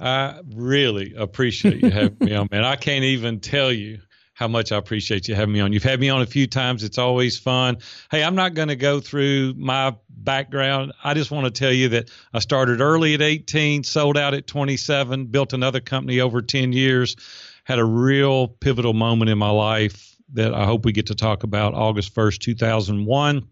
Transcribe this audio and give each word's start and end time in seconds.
I 0.00 0.40
really 0.54 1.14
appreciate 1.16 1.82
you 1.82 1.90
having 1.90 2.16
me 2.20 2.34
on, 2.34 2.48
man. 2.50 2.64
I 2.64 2.76
can't 2.76 3.04
even 3.04 3.40
tell 3.40 3.72
you 3.72 4.00
how 4.32 4.48
much 4.48 4.72
I 4.72 4.76
appreciate 4.76 5.28
you 5.28 5.34
having 5.36 5.54
me 5.54 5.60
on. 5.60 5.72
You've 5.72 5.84
had 5.84 6.00
me 6.00 6.08
on 6.08 6.20
a 6.20 6.26
few 6.26 6.48
times. 6.48 6.82
It's 6.82 6.98
always 6.98 7.38
fun. 7.38 7.76
Hey, 8.10 8.24
I'm 8.24 8.34
not 8.34 8.54
going 8.54 8.66
to 8.66 8.76
go 8.76 8.98
through 8.98 9.54
my 9.56 9.94
background. 10.10 10.92
I 11.04 11.14
just 11.14 11.30
want 11.30 11.44
to 11.46 11.52
tell 11.52 11.72
you 11.72 11.90
that 11.90 12.10
I 12.32 12.40
started 12.40 12.80
early 12.80 13.14
at 13.14 13.22
18, 13.22 13.84
sold 13.84 14.18
out 14.18 14.34
at 14.34 14.48
27, 14.48 15.26
built 15.26 15.52
another 15.52 15.80
company 15.80 16.18
over 16.18 16.42
10 16.42 16.72
years, 16.72 17.14
had 17.62 17.78
a 17.78 17.84
real 17.84 18.48
pivotal 18.48 18.92
moment 18.92 19.30
in 19.30 19.38
my 19.38 19.50
life 19.50 20.13
that 20.32 20.54
I 20.54 20.64
hope 20.64 20.84
we 20.84 20.92
get 20.92 21.06
to 21.06 21.14
talk 21.14 21.42
about 21.42 21.74
August 21.74 22.14
1st, 22.14 22.38
2001. 22.38 23.48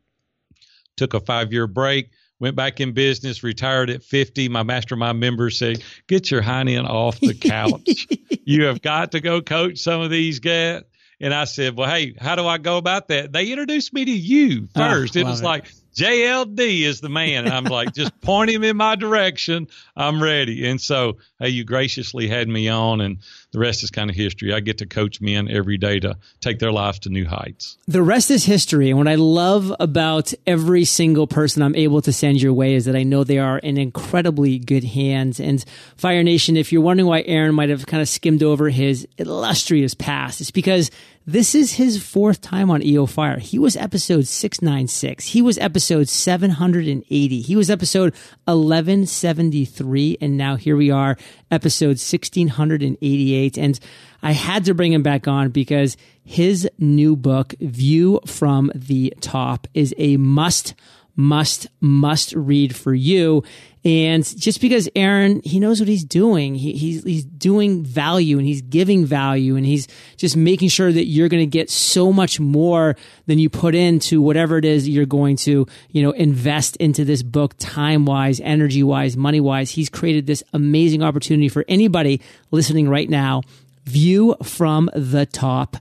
Took 0.96 1.14
a 1.14 1.20
five 1.20 1.52
year 1.52 1.66
break, 1.66 2.10
went 2.38 2.56
back 2.56 2.80
in 2.80 2.92
business, 2.92 3.42
retired 3.42 3.88
at 3.88 4.02
50. 4.02 4.48
My 4.48 4.62
mastermind 4.62 5.20
members 5.20 5.58
say, 5.58 5.76
Get 6.06 6.30
your 6.30 6.42
hind 6.42 6.68
end 6.68 6.86
off 6.86 7.18
the 7.20 7.34
couch. 7.34 8.06
you 8.44 8.64
have 8.64 8.82
got 8.82 9.12
to 9.12 9.20
go 9.20 9.40
coach 9.40 9.78
some 9.78 10.00
of 10.00 10.10
these 10.10 10.38
guys. 10.38 10.82
And 11.20 11.32
I 11.32 11.44
said, 11.44 11.76
Well, 11.76 11.88
hey, 11.88 12.14
how 12.20 12.34
do 12.34 12.46
I 12.46 12.58
go 12.58 12.76
about 12.76 13.08
that? 13.08 13.32
They 13.32 13.50
introduced 13.50 13.92
me 13.92 14.04
to 14.04 14.10
you 14.10 14.68
ah, 14.74 14.90
first. 14.90 15.16
Oh, 15.16 15.20
it 15.20 15.24
was 15.24 15.40
it. 15.40 15.44
like, 15.44 15.66
JLD 15.94 16.82
is 16.82 17.00
the 17.00 17.08
man. 17.08 17.44
And 17.44 17.54
I'm 17.54 17.64
like, 17.64 17.92
just 17.94 18.18
point 18.20 18.50
him 18.50 18.64
in 18.64 18.76
my 18.76 18.96
direction. 18.96 19.68
I'm 19.96 20.22
ready. 20.22 20.66
And 20.66 20.80
so, 20.80 21.18
hey, 21.38 21.50
you 21.50 21.64
graciously 21.64 22.28
had 22.28 22.48
me 22.48 22.68
on, 22.68 23.00
and 23.00 23.18
the 23.52 23.58
rest 23.58 23.82
is 23.82 23.90
kind 23.90 24.10
of 24.10 24.16
history. 24.16 24.52
I 24.52 24.60
get 24.60 24.78
to 24.78 24.86
coach 24.86 25.20
men 25.20 25.48
every 25.48 25.76
day 25.76 26.00
to 26.00 26.16
take 26.40 26.58
their 26.58 26.72
lives 26.72 26.98
to 27.00 27.10
new 27.10 27.26
heights. 27.26 27.76
The 27.86 28.02
rest 28.02 28.30
is 28.30 28.44
history. 28.44 28.88
And 28.88 28.98
what 28.98 29.08
I 29.08 29.14
love 29.14 29.72
about 29.78 30.32
every 30.46 30.84
single 30.84 31.26
person 31.26 31.62
I'm 31.62 31.76
able 31.76 32.00
to 32.02 32.12
send 32.12 32.40
your 32.40 32.54
way 32.54 32.74
is 32.74 32.86
that 32.86 32.96
I 32.96 33.02
know 33.02 33.24
they 33.24 33.38
are 33.38 33.58
in 33.58 33.76
incredibly 33.76 34.58
good 34.58 34.84
hands. 34.84 35.38
And 35.38 35.64
Fire 35.96 36.22
Nation, 36.22 36.56
if 36.56 36.72
you're 36.72 36.82
wondering 36.82 37.06
why 37.06 37.22
Aaron 37.26 37.54
might 37.54 37.68
have 37.68 37.86
kind 37.86 38.00
of 38.00 38.08
skimmed 38.08 38.42
over 38.42 38.70
his 38.70 39.06
illustrious 39.18 39.94
past, 39.94 40.40
it's 40.40 40.50
because 40.50 40.90
this 41.24 41.54
is 41.54 41.74
his 41.74 42.02
fourth 42.02 42.40
time 42.40 42.68
on 42.68 42.82
EO 42.82 43.06
Fire. 43.06 43.38
He 43.38 43.56
was 43.56 43.76
episode 43.76 44.26
696. 44.26 45.28
He 45.28 45.40
was 45.40 45.56
episode 45.58 46.08
780. 46.08 47.40
He 47.40 47.54
was 47.54 47.70
episode 47.70 48.12
1173. 48.46 50.18
And 50.20 50.36
now 50.36 50.56
here 50.56 50.76
we 50.76 50.90
are, 50.90 51.16
episode 51.50 52.00
1688. 52.00 53.41
And 53.58 53.78
I 54.22 54.32
had 54.32 54.64
to 54.66 54.74
bring 54.74 54.92
him 54.92 55.02
back 55.02 55.26
on 55.28 55.50
because 55.50 55.96
his 56.24 56.68
new 56.78 57.16
book, 57.16 57.54
View 57.60 58.20
from 58.26 58.70
the 58.74 59.14
Top, 59.20 59.66
is 59.74 59.94
a 59.98 60.16
must 60.16 60.74
must, 61.14 61.66
must 61.80 62.32
read 62.32 62.74
for 62.74 62.94
you. 62.94 63.42
And 63.84 64.24
just 64.38 64.60
because 64.60 64.88
Aaron, 64.94 65.40
he 65.44 65.58
knows 65.58 65.80
what 65.80 65.88
he's 65.88 66.04
doing. 66.04 66.54
He, 66.54 66.72
he's, 66.72 67.02
he's 67.02 67.24
doing 67.24 67.82
value 67.82 68.38
and 68.38 68.46
he's 68.46 68.62
giving 68.62 69.04
value 69.04 69.56
and 69.56 69.66
he's 69.66 69.88
just 70.16 70.36
making 70.36 70.68
sure 70.68 70.92
that 70.92 71.06
you're 71.06 71.28
going 71.28 71.42
to 71.42 71.50
get 71.50 71.68
so 71.68 72.12
much 72.12 72.38
more 72.38 72.96
than 73.26 73.40
you 73.40 73.50
put 73.50 73.74
into 73.74 74.22
whatever 74.22 74.56
it 74.56 74.64
is 74.64 74.88
you're 74.88 75.04
going 75.04 75.34
to, 75.38 75.66
you 75.90 76.02
know, 76.02 76.12
invest 76.12 76.76
into 76.76 77.04
this 77.04 77.24
book 77.24 77.54
time 77.58 78.04
wise, 78.04 78.40
energy 78.40 78.84
wise, 78.84 79.16
money 79.16 79.40
wise. 79.40 79.72
He's 79.72 79.88
created 79.88 80.28
this 80.28 80.44
amazing 80.52 81.02
opportunity 81.02 81.48
for 81.48 81.64
anybody 81.66 82.20
listening 82.52 82.88
right 82.88 83.10
now. 83.10 83.42
View 83.84 84.36
from 84.44 84.90
the 84.94 85.26
top 85.26 85.76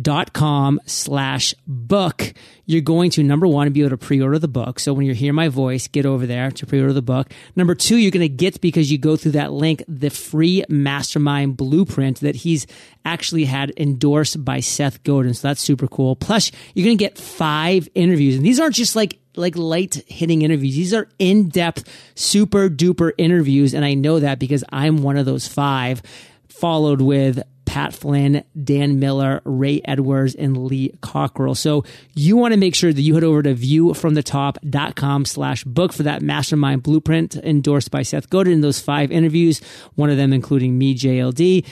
dot 0.00 0.32
com 0.32 0.80
slash 0.86 1.54
book. 1.66 2.32
You're 2.64 2.80
going 2.80 3.10
to 3.10 3.22
number 3.22 3.46
one, 3.46 3.70
be 3.72 3.80
able 3.80 3.90
to 3.90 3.98
pre-order 3.98 4.38
the 4.38 4.48
book. 4.48 4.78
So 4.78 4.92
when 4.92 5.04
you 5.04 5.14
hear 5.14 5.32
my 5.32 5.48
voice, 5.48 5.88
get 5.88 6.06
over 6.06 6.26
there 6.26 6.50
to 6.52 6.66
pre-order 6.66 6.92
the 6.92 7.02
book. 7.02 7.30
Number 7.56 7.74
two, 7.74 7.96
you're 7.96 8.10
going 8.10 8.20
to 8.20 8.28
get 8.28 8.60
because 8.60 8.90
you 8.90 8.98
go 8.98 9.16
through 9.16 9.32
that 9.32 9.52
link, 9.52 9.82
the 9.88 10.10
free 10.10 10.64
mastermind 10.68 11.56
blueprint 11.56 12.20
that 12.20 12.36
he's 12.36 12.66
actually 13.04 13.44
had 13.44 13.72
endorsed 13.76 14.44
by 14.44 14.60
Seth 14.60 15.02
Godin. 15.02 15.34
So 15.34 15.48
that's 15.48 15.60
super 15.60 15.88
cool. 15.88 16.16
Plus 16.16 16.52
you're 16.74 16.84
going 16.84 16.96
to 16.96 17.04
get 17.04 17.18
five 17.18 17.88
interviews 17.94 18.36
and 18.36 18.46
these 18.46 18.60
aren't 18.60 18.76
just 18.76 18.96
like 18.96 19.18
like 19.34 19.56
light 19.56 19.94
hitting 20.06 20.42
interviews. 20.42 20.74
These 20.76 20.92
are 20.92 21.08
in 21.18 21.48
depth, 21.48 21.88
super 22.14 22.68
duper 22.68 23.12
interviews. 23.16 23.72
And 23.72 23.82
I 23.82 23.94
know 23.94 24.20
that 24.20 24.38
because 24.38 24.62
I'm 24.70 25.02
one 25.02 25.16
of 25.16 25.24
those 25.24 25.48
five 25.48 26.02
followed 26.48 27.00
with 27.00 27.42
Pat 27.72 27.94
Flynn, 27.94 28.44
Dan 28.62 29.00
Miller, 29.00 29.40
Ray 29.46 29.80
Edwards, 29.86 30.34
and 30.34 30.66
Lee 30.66 30.92
Cockrell. 31.00 31.54
So 31.54 31.84
you 32.14 32.36
want 32.36 32.52
to 32.52 32.60
make 32.60 32.74
sure 32.74 32.92
that 32.92 33.00
you 33.00 33.14
head 33.14 33.24
over 33.24 33.42
to 33.42 33.54
viewfromthetop.com 33.54 35.24
slash 35.24 35.64
book 35.64 35.94
for 35.94 36.02
that 36.02 36.20
mastermind 36.20 36.82
blueprint 36.82 37.34
endorsed 37.36 37.90
by 37.90 38.02
Seth 38.02 38.28
Godin 38.28 38.52
in 38.52 38.60
those 38.60 38.78
five 38.78 39.10
interviews, 39.10 39.62
one 39.94 40.10
of 40.10 40.18
them 40.18 40.34
including 40.34 40.76
me, 40.76 40.94
JLD. 40.94 41.64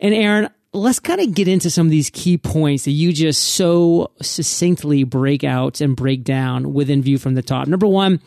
And 0.00 0.12
Aaron, 0.12 0.50
let's 0.72 0.98
kind 0.98 1.20
of 1.20 1.32
get 1.32 1.46
into 1.46 1.70
some 1.70 1.86
of 1.86 1.92
these 1.92 2.10
key 2.10 2.36
points 2.36 2.86
that 2.86 2.90
you 2.90 3.12
just 3.12 3.40
so 3.40 4.10
succinctly 4.20 5.04
break 5.04 5.44
out 5.44 5.80
and 5.80 5.94
break 5.94 6.24
down 6.24 6.74
within 6.74 7.00
View 7.00 7.16
from 7.16 7.34
the 7.34 7.42
Top. 7.42 7.68
Number 7.68 7.86
one, 7.86 8.20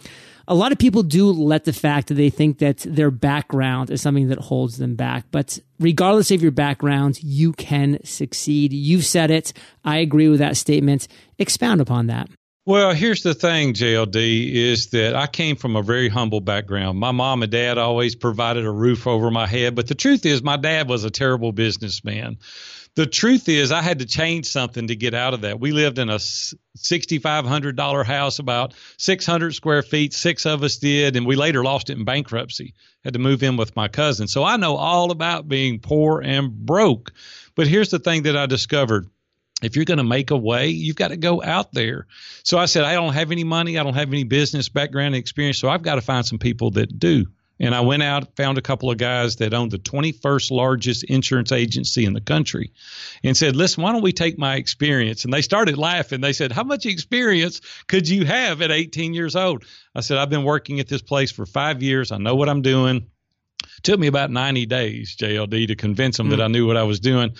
a 0.48 0.56
lot 0.56 0.72
of 0.72 0.78
people 0.78 1.04
do 1.04 1.30
let 1.30 1.66
the 1.66 1.74
fact 1.74 2.08
that 2.08 2.14
they 2.14 2.30
think 2.30 2.60
that 2.60 2.78
their 2.80 3.12
background 3.12 3.90
is 3.90 4.02
something 4.02 4.30
that 4.30 4.40
holds 4.40 4.78
them 4.78 4.96
back. 4.96 5.26
But 5.32 5.60
regardless 5.80 6.32
of 6.32 6.42
your 6.42 6.52
background, 6.52 7.22
you 7.22 7.54
can 7.54 8.00
succeed. 8.04 8.72
You've 8.72 9.06
said 9.06 9.30
it. 9.30 9.54
I 9.84 9.98
agree 9.98 10.30
with 10.30 10.40
that 10.40 10.58
statement. 10.58 11.08
Expound 11.38 11.82
upon 11.82 12.08
that. 12.08 12.30
Well, 12.66 12.94
here's 12.94 13.24
the 13.24 13.34
thing, 13.34 13.74
JLD, 13.74 14.52
is 14.54 14.88
that 14.88 15.16
I 15.16 15.28
came 15.28 15.56
from 15.56 15.78
a 15.78 15.82
very 15.82 16.10
humble 16.10 16.42
background. 16.42 17.00
My 17.00 17.12
mom 17.12 17.42
and 17.42 17.52
dad 17.52 17.78
always 17.78 18.16
provided 18.16 18.66
a 18.66 18.72
roof 18.72 19.08
over 19.08 19.32
my 19.32 19.48
head, 19.48 19.74
but 19.74 19.88
the 19.88 19.96
truth 19.96 20.26
is, 20.26 20.44
my 20.44 20.58
dad 20.58 20.90
was 20.90 21.06
a 21.06 21.10
terrible 21.10 21.54
businessman 21.54 22.40
the 22.98 23.06
truth 23.06 23.48
is 23.48 23.72
I 23.72 23.84
had 23.84 24.00
to 24.00 24.08
change 24.08 24.48
something 24.48 24.88
to 24.88 24.96
get 24.96 25.14
out 25.14 25.36
of 25.36 25.42
that. 25.42 25.60
We 25.60 25.72
lived 25.72 26.00
in 26.00 26.10
a 26.10 26.16
$6,500 26.16 28.06
house, 28.06 28.40
about 28.40 28.74
600 28.98 29.54
square 29.54 29.84
feet. 29.84 30.16
Six 30.16 30.48
of 30.48 30.64
us 30.64 30.78
did, 30.78 31.16
and 31.16 31.28
we 31.28 31.36
later 31.36 31.64
lost 31.64 31.92
it 31.92 31.98
in 32.00 32.06
bankruptcy. 32.06 32.74
Had 33.04 33.14
to 33.14 33.20
move 33.20 33.44
in 33.44 33.56
with 33.56 33.76
my 33.76 33.88
cousin. 33.88 34.28
So 34.28 34.44
I 34.44 34.58
know 34.58 34.78
all 34.78 35.12
about 35.12 35.48
being 35.48 35.80
poor 35.80 36.22
and 36.22 36.52
broke. 36.52 37.14
But 37.54 37.68
here's 37.68 37.92
the 37.92 38.00
thing 38.00 38.24
that 38.24 38.36
I 38.36 38.48
discovered. 38.48 39.06
If 39.62 39.76
you're 39.76 39.86
going 39.86 40.00
to 40.00 40.04
make 40.04 40.32
a 40.32 40.38
way, 40.38 40.70
you've 40.70 40.96
got 40.96 41.10
to 41.10 41.18
go 41.18 41.44
out 41.44 41.72
there. 41.74 42.08
So 42.42 42.58
I 42.58 42.66
said, 42.66 42.84
I 42.84 42.96
don't 42.96 43.14
have 43.14 43.32
any 43.32 43.44
money. 43.44 43.78
I 43.78 43.84
don't 43.84 43.94
have 43.94 44.10
any 44.10 44.24
business 44.24 44.70
background 44.70 45.14
experience. 45.14 45.60
So 45.60 45.70
I've 45.70 45.84
got 45.84 45.96
to 45.96 46.02
find 46.02 46.26
some 46.26 46.40
people 46.40 46.72
that 46.72 46.98
do. 46.98 47.28
And 47.60 47.74
I 47.74 47.82
went 47.82 48.04
out, 48.04 48.36
found 48.36 48.58
a 48.58 48.62
couple 48.62 48.92
of 48.92 48.98
guys 48.98 49.38
that 49.38 49.54
owned 49.54 49.72
the 49.72 49.80
21st 49.80 50.52
largest 50.52 51.04
insurance 51.04 51.52
agency 51.52 52.06
in 52.06 52.14
the 52.14 52.22
country 52.22 52.72
and 53.24 53.36
said, 53.36 53.56
listen, 53.56 53.84
why 53.84 53.92
don't 53.92 54.04
we 54.04 54.14
take 54.14 54.38
my 54.38 54.56
experience? 54.56 55.26
And 55.26 55.34
they 55.34 55.42
started 55.42 55.78
laughing. 55.78 56.22
They 56.22 56.34
said, 56.34 56.52
how 56.52 56.64
much 56.64 56.86
experience 56.86 57.62
could 57.88 58.08
you 58.08 58.26
have 58.26 58.62
at 58.62 58.72
18 58.72 59.14
years 59.14 59.36
old? 59.36 59.66
I 59.96 60.02
said, 60.02 60.18
I've 60.18 60.30
been 60.30 60.44
working 60.44 60.80
at 60.80 60.88
this 60.88 61.02
place 61.02 61.32
for 61.32 61.46
five 61.46 61.82
years. 61.82 62.12
I 62.12 62.18
know 62.18 62.36
what 62.36 62.50
I'm 62.50 62.62
doing. 62.62 63.08
It 63.78 63.84
took 63.84 64.00
me 64.00 64.08
about 64.08 64.32
90 64.32 64.66
days, 64.68 65.16
JLD, 65.16 65.68
to 65.68 65.76
convince 65.76 66.18
them 66.18 66.28
mm. 66.28 66.32
that 66.32 66.42
I 66.42 66.48
knew 66.48 66.68
what 66.68 66.78
I 66.78 66.84
was 66.84 67.00
doing 67.00 67.36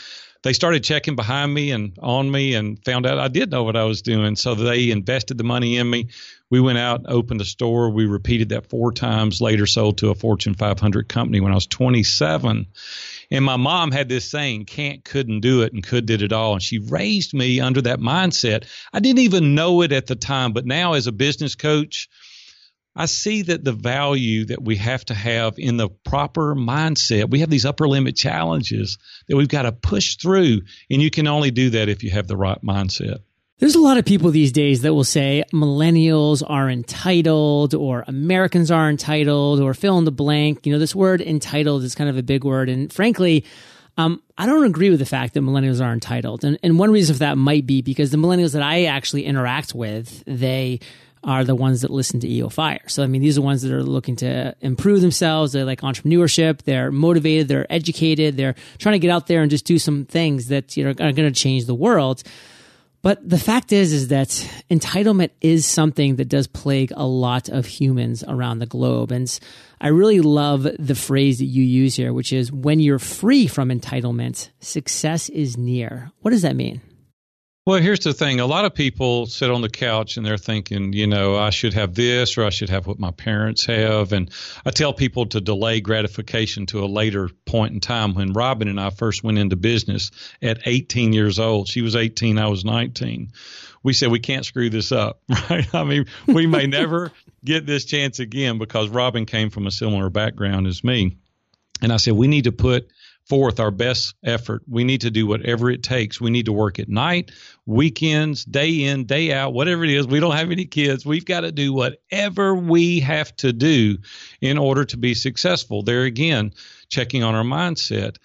they 0.48 0.54
started 0.54 0.82
checking 0.82 1.18
behind 1.18 1.54
me 1.54 1.72
and 1.72 2.00
on 2.02 2.32
me 2.32 2.56
and 2.56 2.82
found 2.86 3.06
out 3.06 3.20
I 3.20 3.28
did 3.28 3.52
know 3.52 3.66
what 3.66 3.76
I 3.76 3.84
was 3.84 4.02
doing. 4.02 4.38
So 4.38 4.56
they 4.56 4.92
invested 4.92 5.38
the 5.38 5.44
money 5.44 5.76
in 5.76 5.90
me. 5.90 6.08
We 6.50 6.62
went 6.62 6.78
out, 6.78 7.02
opened 7.06 7.42
a 7.42 7.46
store. 7.46 7.90
We 7.90 8.06
repeated 8.06 8.50
that 8.50 8.70
four 8.70 8.94
times, 8.94 9.42
later 9.42 9.66
sold 9.66 9.98
to 9.98 10.10
a 10.10 10.16
Fortune 10.16 10.54
500 10.54 11.10
company 11.10 11.42
when 11.42 11.52
I 11.52 11.56
was 11.56 11.68
27. 11.68 12.66
And 13.30 13.44
my 13.44 13.58
mom 13.58 13.92
had 13.92 14.08
this 14.08 14.24
saying, 14.24 14.68
can't, 14.68 15.04
couldn't 15.04 15.42
do 15.42 15.64
it, 15.64 15.74
and 15.74 15.86
could 15.86 16.06
did 16.06 16.22
it 16.22 16.32
all. 16.32 16.54
And 16.54 16.64
she 16.64 16.80
raised 16.80 17.34
me 17.34 17.60
under 17.60 17.82
that 17.82 18.00
mindset. 18.00 18.64
I 18.94 19.02
didn't 19.02 19.20
even 19.20 19.54
know 19.54 19.82
it 19.82 19.92
at 19.92 20.08
the 20.08 20.16
time, 20.16 20.54
but 20.54 20.66
now 20.66 20.94
as 20.94 21.08
a 21.08 21.12
business 21.12 21.56
coach, 21.56 22.08
I 22.98 23.06
see 23.06 23.44
that 23.44 23.64
the 23.64 23.74
value 23.74 24.46
that 24.46 24.62
we 24.62 24.76
have 24.78 25.06
to 25.06 25.14
have 25.14 25.60
in 25.60 25.78
the 25.78 25.88
proper 25.88 26.56
mindset, 26.56 27.30
we 27.30 27.42
have 27.42 27.50
these 27.52 27.64
upper 27.64 27.88
limit 27.88 28.16
challenges 28.16 28.98
that 29.28 29.38
we've 29.38 29.48
got 29.48 29.62
to 29.62 29.72
push 29.72 30.16
through. 30.16 30.62
And 30.90 31.00
you 31.00 31.12
can 31.12 31.28
only 31.28 31.52
do 31.52 31.70
that 31.70 31.90
if 31.90 32.04
you 32.04 32.10
have 32.10 32.28
the 32.28 32.36
right 32.36 32.60
mindset. 32.64 33.20
There's 33.60 33.76
a 33.76 33.80
lot 33.80 33.98
of 33.98 34.06
people 34.06 34.32
these 34.32 34.52
days 34.52 34.82
that 34.82 34.96
will 34.96 35.04
say 35.04 35.44
millennials 35.54 36.44
are 36.48 36.70
entitled 36.70 37.76
or 37.76 38.04
Americans 38.08 38.72
are 38.72 38.90
entitled 38.90 39.60
or 39.60 39.76
fill 39.76 40.00
in 40.00 40.06
the 40.06 40.12
blank. 40.12 40.66
You 40.66 40.74
know, 40.74 40.80
this 40.80 40.96
word 40.96 41.22
entitled 41.22 41.84
is 41.84 41.94
kind 41.94 42.10
of 42.10 42.18
a 42.18 42.24
big 42.24 42.44
word. 42.44 42.68
And 42.68 42.92
frankly, 42.92 43.46
um, 43.98 44.22
I 44.38 44.46
don't 44.46 44.66
agree 44.66 44.90
with 44.90 45.00
the 45.00 45.06
fact 45.06 45.34
that 45.34 45.42
millennials 45.42 45.84
are 45.84 45.92
entitled. 45.92 46.44
And, 46.44 46.60
and 46.62 46.78
one 46.78 46.92
reason 46.92 47.16
for 47.16 47.20
that 47.20 47.38
might 47.38 47.66
be 47.66 47.82
because 47.82 48.12
the 48.12 48.18
millennials 48.18 48.54
that 48.54 48.62
I 48.62 48.86
actually 48.86 49.26
interact 49.26 49.74
with, 49.74 50.24
they 50.26 50.80
are 51.24 51.44
the 51.44 51.56
ones 51.56 51.82
that 51.82 51.90
listen 51.90 52.20
to 52.20 52.30
EO 52.30 52.50
Fire. 52.50 52.88
So, 52.88 53.04
I 53.04 53.08
mean, 53.08 53.22
these 53.22 53.38
are 53.38 53.42
ones 53.42 53.64
that 53.64 53.74
are 53.74 53.84
looking 53.84 54.16
to 54.18 54.56
improve 54.62 55.02
themselves. 55.02 55.52
They 55.52 55.64
like 55.64 55.82
entrepreneurship. 55.82 56.62
They're 56.62 56.92
motivated. 56.92 57.48
They're 57.48 57.72
educated. 57.72 58.38
They're 58.38 58.56
trying 58.78 58.94
to 58.94 59.00
get 59.00 59.10
out 59.12 59.28
there 59.28 59.42
and 59.42 59.50
just 59.50 59.66
do 59.66 59.80
some 59.80 60.06
things 60.06 60.48
that, 60.48 60.78
you 60.78 60.84
know, 60.84 60.92
are 60.92 61.12
going 61.12 61.16
to 61.16 61.32
change 61.32 61.66
the 61.66 61.76
world. 61.76 62.24
But 63.02 63.28
the 63.28 63.38
fact 63.38 63.72
is, 63.72 63.94
is 63.94 64.08
that 64.10 64.30
entitlement 64.70 65.30
is 65.40 65.66
something 65.66 66.16
that 66.18 66.30
does 66.30 66.48
plague 66.48 66.92
a 66.96 67.06
lot 67.06 67.48
of 67.48 67.66
humans 67.66 68.24
around 68.28 68.60
the 68.60 68.66
globe. 68.66 69.12
And 69.12 69.40
I 69.80 69.90
really 69.90 70.20
love 70.20 70.64
the 70.64 70.96
phrase 70.96 71.38
that 71.38 71.46
you 71.46 71.64
use 71.64 71.96
here, 71.96 72.12
which 72.12 72.34
is 72.34 72.52
when 72.52 72.80
you're 72.80 73.00
free 73.00 73.48
from 73.48 73.70
entitlement, 73.70 74.50
success 74.60 75.30
is 75.30 75.58
near. 75.58 76.12
What 76.22 76.32
does 76.32 76.42
that 76.42 76.56
mean? 76.56 76.82
Well, 77.68 77.82
here's 77.82 78.00
the 78.00 78.14
thing. 78.14 78.40
A 78.40 78.46
lot 78.46 78.64
of 78.64 78.74
people 78.74 79.26
sit 79.26 79.52
on 79.52 79.60
the 79.60 79.68
couch 79.68 80.16
and 80.16 80.26
they're 80.26 80.38
thinking, 80.38 80.94
you 80.94 81.06
know, 81.06 81.36
I 81.36 81.50
should 81.50 81.74
have 81.74 81.94
this 81.94 82.38
or 82.38 82.46
I 82.46 82.50
should 82.50 82.70
have 82.70 82.88
what 82.88 82.98
my 82.98 83.12
parents 83.12 83.66
have. 83.66 84.14
And 84.14 84.32
I 84.66 84.70
tell 84.70 84.94
people 84.94 85.26
to 85.26 85.42
delay 85.42 85.82
gratification 85.82 86.66
to 86.68 86.86
a 86.86 86.88
later 86.88 87.30
point 87.46 87.74
in 87.74 87.82
time. 87.82 88.14
When 88.14 88.32
Robin 88.32 88.70
and 88.70 88.80
I 88.80 88.90
first 88.90 89.22
went 89.22 89.38
into 89.38 89.58
business 89.58 90.12
at 90.42 90.62
18 90.66 91.12
years 91.12 91.40
old, 91.40 91.68
she 91.68 91.82
was 91.82 91.98
18, 91.98 92.40
I 92.40 92.48
was 92.48 92.64
19. 92.64 93.34
We 93.84 93.92
said, 93.92 94.12
we 94.12 94.20
can't 94.20 94.46
screw 94.46 94.70
this 94.70 94.94
up, 94.94 95.20
right? 95.50 95.68
I 95.76 95.84
mean, 95.84 96.06
we 96.26 96.48
may 96.48 96.68
never 96.68 97.12
get 97.44 97.66
this 97.66 97.84
chance 97.84 98.20
again 98.20 98.60
because 98.60 98.88
Robin 98.88 99.26
came 99.26 99.50
from 99.50 99.68
a 99.68 99.72
similar 99.72 100.10
background 100.10 100.68
as 100.68 100.86
me. 100.86 101.18
And 101.82 101.92
I 101.92 101.98
said, 101.98 102.14
we 102.14 102.28
need 102.28 102.46
to 102.46 102.54
put 102.54 102.90
forth 103.28 103.60
our 103.60 103.72
best 103.72 104.16
effort. 104.24 104.64
We 104.68 104.84
need 104.84 105.02
to 105.02 105.12
do 105.12 105.28
whatever 105.28 105.70
it 105.70 105.84
takes. 105.84 106.22
We 106.22 106.30
need 106.30 106.46
to 106.46 106.54
work 106.54 106.80
at 106.80 106.88
night, 106.88 107.32
weekends, 107.66 108.46
day 108.46 108.84
in, 108.84 109.06
day 109.06 109.34
out, 109.34 109.54
whatever 109.54 109.84
it 109.84 109.90
is. 109.90 110.08
We 110.08 110.20
don't 110.20 110.36
have 110.36 110.52
any 110.52 110.66
kids. 110.66 111.06
We've 111.06 111.26
got 111.26 111.42
to 111.42 111.52
do 111.52 111.74
whatever 111.74 112.56
we 112.56 113.02
have 113.02 113.36
to 113.38 113.52
do 113.52 113.98
in 114.42 114.58
order 114.58 114.86
to 114.86 114.98
be 114.98 115.14
successful. 115.14 115.84
There 115.84 116.04
again, 116.04 116.54
checking 116.90 117.24
on 117.24 117.36
our 117.36 117.44
mindset. 117.44 118.18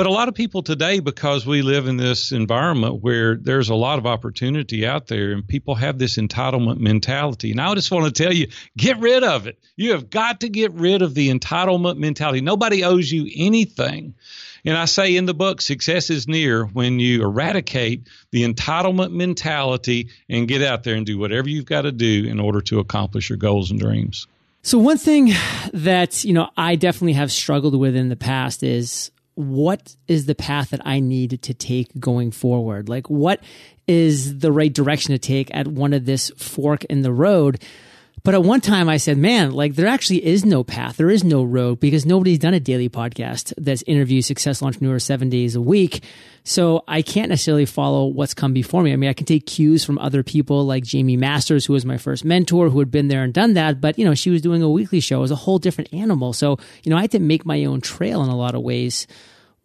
But 0.00 0.06
a 0.06 0.10
lot 0.10 0.28
of 0.28 0.34
people 0.34 0.62
today, 0.62 1.00
because 1.00 1.44
we 1.44 1.60
live 1.60 1.86
in 1.86 1.98
this 1.98 2.32
environment 2.32 3.02
where 3.02 3.36
there's 3.36 3.68
a 3.68 3.74
lot 3.74 3.98
of 3.98 4.06
opportunity 4.06 4.86
out 4.86 5.08
there 5.08 5.32
and 5.32 5.46
people 5.46 5.74
have 5.74 5.98
this 5.98 6.16
entitlement 6.16 6.78
mentality. 6.78 7.50
And 7.50 7.60
I 7.60 7.74
just 7.74 7.90
want 7.90 8.06
to 8.06 8.22
tell 8.22 8.32
you, 8.32 8.46
get 8.78 8.98
rid 8.98 9.22
of 9.22 9.46
it. 9.46 9.58
You 9.76 9.92
have 9.92 10.08
got 10.08 10.40
to 10.40 10.48
get 10.48 10.72
rid 10.72 11.02
of 11.02 11.12
the 11.12 11.28
entitlement 11.28 11.98
mentality. 11.98 12.40
Nobody 12.40 12.82
owes 12.82 13.12
you 13.12 13.30
anything. 13.36 14.14
And 14.64 14.74
I 14.74 14.86
say 14.86 15.16
in 15.16 15.26
the 15.26 15.34
book, 15.34 15.60
success 15.60 16.08
is 16.08 16.26
near 16.26 16.64
when 16.64 16.98
you 16.98 17.22
eradicate 17.22 18.08
the 18.30 18.50
entitlement 18.50 19.12
mentality 19.12 20.08
and 20.30 20.48
get 20.48 20.62
out 20.62 20.82
there 20.82 20.94
and 20.94 21.04
do 21.04 21.18
whatever 21.18 21.50
you've 21.50 21.66
got 21.66 21.82
to 21.82 21.92
do 21.92 22.24
in 22.24 22.40
order 22.40 22.62
to 22.62 22.78
accomplish 22.78 23.28
your 23.28 23.36
goals 23.36 23.70
and 23.70 23.78
dreams. 23.78 24.26
So 24.62 24.78
one 24.78 24.96
thing 24.96 25.34
that, 25.74 26.24
you 26.24 26.32
know, 26.32 26.48
I 26.56 26.76
definitely 26.76 27.12
have 27.12 27.30
struggled 27.30 27.78
with 27.78 27.94
in 27.94 28.08
the 28.08 28.16
past 28.16 28.62
is 28.62 29.10
what 29.40 29.96
is 30.06 30.26
the 30.26 30.34
path 30.34 30.70
that 30.70 30.82
I 30.84 31.00
need 31.00 31.42
to 31.42 31.54
take 31.54 31.98
going 31.98 32.30
forward? 32.30 32.88
Like 32.88 33.08
what 33.08 33.42
is 33.86 34.38
the 34.38 34.52
right 34.52 34.72
direction 34.72 35.12
to 35.12 35.18
take 35.18 35.50
at 35.54 35.66
one 35.66 35.92
of 35.92 36.04
this 36.04 36.30
fork 36.36 36.84
in 36.84 37.02
the 37.02 37.12
road? 37.12 37.62
But 38.22 38.34
at 38.34 38.42
one 38.42 38.60
time 38.60 38.88
I 38.88 38.98
said, 38.98 39.16
man, 39.16 39.52
like 39.52 39.74
there 39.74 39.86
actually 39.86 40.24
is 40.26 40.44
no 40.44 40.62
path. 40.62 40.96
There 40.96 41.10
is 41.10 41.24
no 41.24 41.42
road 41.42 41.80
because 41.80 42.04
nobody's 42.04 42.38
done 42.38 42.54
a 42.54 42.60
daily 42.60 42.88
podcast 42.88 43.54
that's 43.56 43.82
interviewed 43.86 44.24
successful 44.24 44.66
entrepreneurs 44.66 45.04
seven 45.04 45.30
days 45.30 45.56
a 45.56 45.60
week. 45.60 46.04
So 46.44 46.84
I 46.88 47.02
can't 47.02 47.28
necessarily 47.28 47.66
follow 47.66 48.06
what's 48.06 48.34
come 48.34 48.52
before 48.52 48.82
me. 48.82 48.92
I 48.92 48.96
mean, 48.96 49.10
I 49.10 49.14
can 49.14 49.26
take 49.26 49.46
cues 49.46 49.84
from 49.84 49.98
other 49.98 50.22
people 50.22 50.64
like 50.64 50.90
Jaime 50.90 51.16
Masters, 51.16 51.66
who 51.66 51.74
was 51.74 51.86
my 51.86 51.96
first 51.96 52.24
mentor, 52.24 52.70
who 52.70 52.78
had 52.78 52.90
been 52.90 53.08
there 53.08 53.22
and 53.22 53.32
done 53.32 53.54
that. 53.54 53.80
But, 53.80 53.98
you 53.98 54.04
know, 54.04 54.14
she 54.14 54.30
was 54.30 54.42
doing 54.42 54.62
a 54.62 54.68
weekly 54.68 55.00
show. 55.00 55.20
Was 55.20 55.30
a 55.30 55.36
whole 55.36 55.58
different 55.58 55.92
animal. 55.92 56.32
So, 56.32 56.58
you 56.82 56.90
know, 56.90 56.96
I 56.96 57.02
had 57.02 57.10
to 57.12 57.18
make 57.18 57.44
my 57.44 57.64
own 57.64 57.80
trail 57.80 58.22
in 58.22 58.30
a 58.30 58.36
lot 58.36 58.54
of 58.54 58.62
ways. 58.62 59.06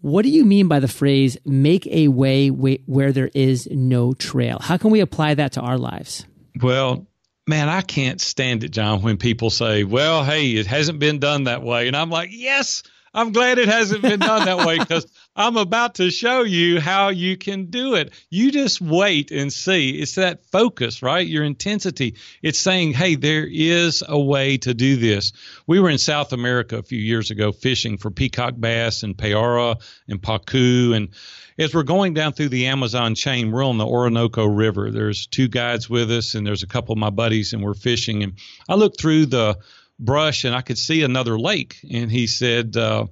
What 0.06 0.22
do 0.22 0.30
you 0.30 0.46
mean 0.46 0.68
by 0.68 0.80
the 0.80 0.88
phrase 0.88 1.36
make 1.46 1.88
a 1.88 2.10
way 2.10 2.50
where 2.50 3.12
there 3.12 3.31
is 3.34 3.68
no 3.72 4.13
trail? 4.13 4.60
How 4.62 4.78
can 4.78 4.92
we 4.92 5.00
apply 5.00 5.34
that 5.34 5.54
to 5.54 5.62
our 5.62 5.80
lives? 5.80 6.28
Well, 6.62 7.07
man, 7.48 7.69
I 7.69 7.81
can't 7.81 8.22
stand 8.22 8.63
it, 8.63 8.69
John, 8.69 9.02
when 9.02 9.18
people 9.18 9.50
say, 9.50 9.84
well, 9.84 10.24
hey, 10.24 10.52
it 10.52 10.68
hasn't 10.68 11.00
been 11.00 11.18
done 11.18 11.46
that 11.46 11.63
way. 11.63 11.88
And 11.88 11.98
I'm 11.98 12.12
like, 12.12 12.30
yes, 12.31 12.84
I'm 13.16 13.32
glad 13.32 13.60
it 13.60 13.70
hasn't 13.70 14.02
been 14.02 14.20
done 14.20 14.44
that 14.44 14.68
way 14.68 14.78
because 14.78 15.08
I'm 15.38 15.56
about 15.56 15.96
to 15.96 16.12
show 16.12 16.44
you 16.44 16.82
how 16.82 17.10
you 17.10 17.38
can 17.38 17.68
do 17.68 17.96
it. 17.96 18.14
You 18.30 18.52
just 18.52 18.82
wait 18.82 19.32
and 19.32 19.54
see. 19.54 19.92
It's 19.92 20.16
that 20.16 20.46
focus, 20.48 21.02
right? 21.02 21.26
Your 21.26 21.46
intensity. 21.46 22.18
It's 22.44 22.60
saying, 22.60 22.92
hey, 22.92 23.16
there 23.16 23.48
is 23.50 24.04
a 24.06 24.20
way 24.20 24.58
to 24.58 24.74
do 24.74 24.98
this. 24.98 25.32
We 25.66 25.80
were 25.80 25.90
in 25.90 25.98
South 25.98 26.34
America 26.34 26.78
a 26.78 26.84
few 26.84 27.00
years 27.00 27.32
ago 27.32 27.54
fishing 27.54 27.98
for 27.98 28.12
peacock 28.12 28.56
bass 28.60 29.04
and 29.04 29.16
payara 29.16 29.82
and 30.10 30.22
pacu. 30.22 30.94
And 30.94 31.10
as 31.58 31.74
we're 31.74 31.84
going 31.84 32.16
down 32.16 32.34
through 32.34 32.50
the 32.50 32.68
Amazon 32.68 33.16
chain, 33.16 33.50
we're 33.50 33.66
on 33.66 33.78
the 33.78 33.88
Orinoco 33.88 34.46
River. 34.46 34.92
There's 34.92 35.26
two 35.26 35.48
guides 35.48 35.90
with 35.90 36.12
us, 36.12 36.36
and 36.36 36.46
there's 36.46 36.64
a 36.64 36.68
couple 36.68 36.92
of 36.92 37.00
my 37.00 37.12
buddies, 37.12 37.54
and 37.54 37.64
we're 37.64 37.76
fishing. 37.76 38.24
And 38.24 38.34
I 38.68 38.76
look 38.76 39.00
through 39.00 39.28
the 39.28 39.58
brush 40.00 40.44
and 40.44 40.56
I 40.56 40.61
could 40.61 40.78
see 40.78 41.04
another 41.04 41.40
lake. 41.40 41.78
And 41.90 42.11
he 42.11 42.28
said, 42.28 42.75
uh, 42.78 43.07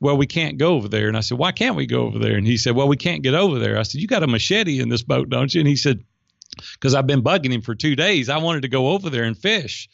well, 0.00 0.16
we 0.16 0.26
can't 0.26 0.58
go 0.58 0.74
over 0.74 0.88
there. 0.88 1.08
And 1.08 1.16
I 1.16 1.20
said, 1.20 1.38
why 1.38 1.52
can't 1.52 1.76
we 1.76 1.86
go 1.86 2.02
over 2.02 2.18
there? 2.18 2.36
And 2.36 2.46
he 2.46 2.56
said, 2.56 2.74
well, 2.74 2.88
we 2.88 2.96
can't 2.96 3.22
get 3.22 3.34
over 3.34 3.58
there. 3.58 3.78
I 3.78 3.82
said, 3.82 4.00
you 4.00 4.06
got 4.06 4.22
a 4.22 4.26
machete 4.26 4.80
in 4.80 4.88
this 4.88 5.02
boat, 5.02 5.28
don't 5.28 5.52
you? 5.54 5.60
And 5.60 5.68
he 5.68 5.76
said, 5.76 6.04
because 6.74 6.94
I've 6.94 7.06
been 7.06 7.22
bugging 7.22 7.52
him 7.52 7.62
for 7.62 7.74
two 7.74 7.96
days. 7.96 8.28
I 8.28 8.38
wanted 8.38 8.62
to 8.62 8.68
go 8.68 8.88
over 8.88 9.10
there 9.10 9.24
and 9.24 9.36
fish. 9.36 9.88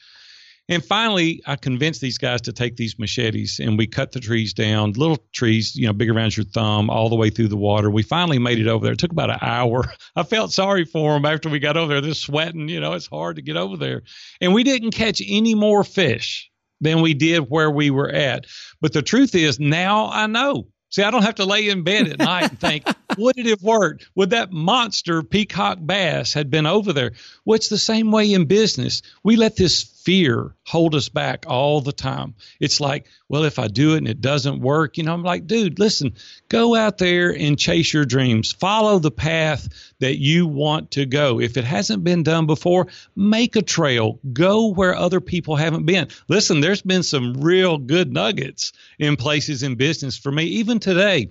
And 0.68 0.84
finally, 0.84 1.42
I 1.46 1.54
convinced 1.54 2.00
these 2.00 2.18
guys 2.18 2.42
to 2.42 2.52
take 2.52 2.76
these 2.76 2.98
machetes 2.98 3.60
and 3.60 3.78
we 3.78 3.86
cut 3.86 4.10
the 4.10 4.18
trees 4.18 4.52
down, 4.52 4.92
little 4.92 5.18
trees, 5.32 5.76
you 5.76 5.86
know, 5.86 5.92
big 5.92 6.10
around 6.10 6.36
your 6.36 6.44
thumb, 6.44 6.90
all 6.90 7.08
the 7.08 7.14
way 7.14 7.30
through 7.30 7.48
the 7.48 7.56
water. 7.56 7.88
We 7.88 8.02
finally 8.02 8.40
made 8.40 8.58
it 8.58 8.66
over 8.66 8.84
there. 8.84 8.94
It 8.94 8.98
took 8.98 9.12
about 9.12 9.30
an 9.30 9.38
hour. 9.42 9.84
I 10.16 10.24
felt 10.24 10.52
sorry 10.52 10.84
for 10.84 11.14
them 11.14 11.24
after 11.24 11.48
we 11.48 11.60
got 11.60 11.76
over 11.76 11.92
there. 11.92 12.00
They're 12.00 12.14
sweating, 12.14 12.68
you 12.68 12.80
know, 12.80 12.94
it's 12.94 13.06
hard 13.06 13.36
to 13.36 13.42
get 13.42 13.56
over 13.56 13.76
there. 13.76 14.02
And 14.40 14.54
we 14.54 14.64
didn't 14.64 14.90
catch 14.90 15.22
any 15.24 15.54
more 15.54 15.84
fish 15.84 16.50
than 16.80 17.00
we 17.00 17.14
did 17.14 17.48
where 17.48 17.70
we 17.70 17.90
were 17.90 18.10
at. 18.10 18.46
But 18.80 18.92
the 18.92 19.02
truth 19.02 19.36
is, 19.36 19.60
now 19.60 20.08
I 20.10 20.26
know 20.26 20.66
See, 20.90 21.02
I 21.02 21.10
don't 21.10 21.24
have 21.24 21.34
to 21.36 21.44
lay 21.44 21.68
in 21.68 21.82
bed 21.82 22.08
at 22.08 22.18
night 22.18 22.50
and 22.50 22.60
think, 22.60 22.86
would 23.18 23.36
it 23.38 23.46
have 23.46 23.62
worked? 23.62 24.08
Would 24.14 24.30
that 24.30 24.52
monster 24.52 25.22
peacock 25.22 25.78
bass 25.84 26.32
had 26.32 26.50
been 26.50 26.66
over 26.66 26.92
there? 26.92 27.12
Well, 27.44 27.56
it's 27.56 27.68
the 27.68 27.78
same 27.78 28.12
way 28.12 28.32
in 28.32 28.46
business. 28.46 29.02
We 29.24 29.36
let 29.36 29.56
this 29.56 29.82
fear 30.06 30.54
hold 30.64 30.94
us 30.94 31.08
back 31.08 31.46
all 31.48 31.80
the 31.80 31.92
time. 31.92 32.34
It's 32.60 32.80
like, 32.80 33.06
well, 33.28 33.42
if 33.42 33.58
I 33.58 33.66
do 33.66 33.94
it 33.94 33.98
and 33.98 34.08
it 34.08 34.20
doesn't 34.20 34.60
work, 34.60 34.98
you 34.98 35.02
know, 35.04 35.12
I'm 35.12 35.24
like, 35.24 35.48
dude, 35.48 35.80
listen, 35.80 36.14
go 36.48 36.76
out 36.76 36.98
there 36.98 37.30
and 37.36 37.58
chase 37.58 37.92
your 37.92 38.04
dreams. 38.04 38.52
Follow 38.52 39.00
the 39.00 39.10
path 39.10 39.68
that 39.98 40.16
you 40.16 40.46
want 40.46 40.92
to 40.92 41.06
go. 41.06 41.40
If 41.40 41.56
it 41.56 41.64
hasn't 41.64 42.04
been 42.04 42.22
done 42.22 42.46
before, 42.46 42.86
make 43.16 43.56
a 43.56 43.62
trail. 43.62 44.20
Go 44.32 44.70
where 44.70 44.94
other 44.94 45.20
people 45.20 45.56
haven't 45.56 45.86
been. 45.86 46.06
Listen, 46.28 46.60
there's 46.60 46.82
been 46.82 47.02
some 47.02 47.40
real 47.40 47.76
good 47.76 48.12
nuggets 48.12 48.72
in 49.00 49.16
places 49.16 49.64
in 49.64 49.74
business 49.74 50.16
for 50.16 50.30
me, 50.30 50.44
even 50.44 50.78
today. 50.78 51.30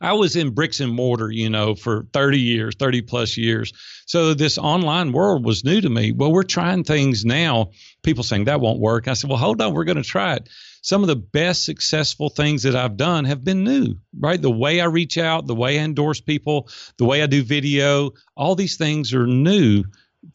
I 0.00 0.12
was 0.12 0.36
in 0.36 0.50
bricks 0.50 0.80
and 0.80 0.92
mortar, 0.92 1.30
you 1.30 1.50
know, 1.50 1.74
for 1.74 2.06
30 2.12 2.38
years, 2.40 2.74
30 2.78 3.02
plus 3.02 3.36
years. 3.36 3.72
So 4.06 4.34
this 4.34 4.58
online 4.58 5.12
world 5.12 5.44
was 5.44 5.64
new 5.64 5.80
to 5.80 5.88
me. 5.90 6.12
Well, 6.12 6.32
we're 6.32 6.44
trying 6.44 6.84
things 6.84 7.24
now. 7.24 7.70
People 8.02 8.22
saying 8.22 8.44
that 8.44 8.60
won't 8.60 8.78
work. 8.80 9.08
I 9.08 9.14
said, 9.14 9.30
well, 9.30 9.38
hold 9.38 9.60
on, 9.60 9.74
we're 9.74 9.84
going 9.84 9.96
to 9.96 10.02
try 10.02 10.34
it. 10.34 10.48
some 10.86 11.02
of 11.02 11.08
the 11.08 11.16
best 11.16 11.64
successful 11.64 12.28
things 12.28 12.62
that 12.62 12.76
I've 12.76 12.96
done 12.96 13.24
have 13.24 13.42
been 13.42 13.64
new, 13.64 13.96
right? 14.16 14.40
The 14.40 14.48
way 14.48 14.80
I 14.80 14.84
reach 14.84 15.18
out, 15.18 15.48
the 15.48 15.54
way 15.54 15.80
I 15.80 15.82
endorse 15.82 16.20
people, 16.20 16.68
the 16.96 17.04
way 17.04 17.22
I 17.22 17.26
do 17.26 17.42
video, 17.42 18.12
all 18.36 18.54
these 18.54 18.76
things 18.76 19.12
are 19.12 19.26
new 19.26 19.82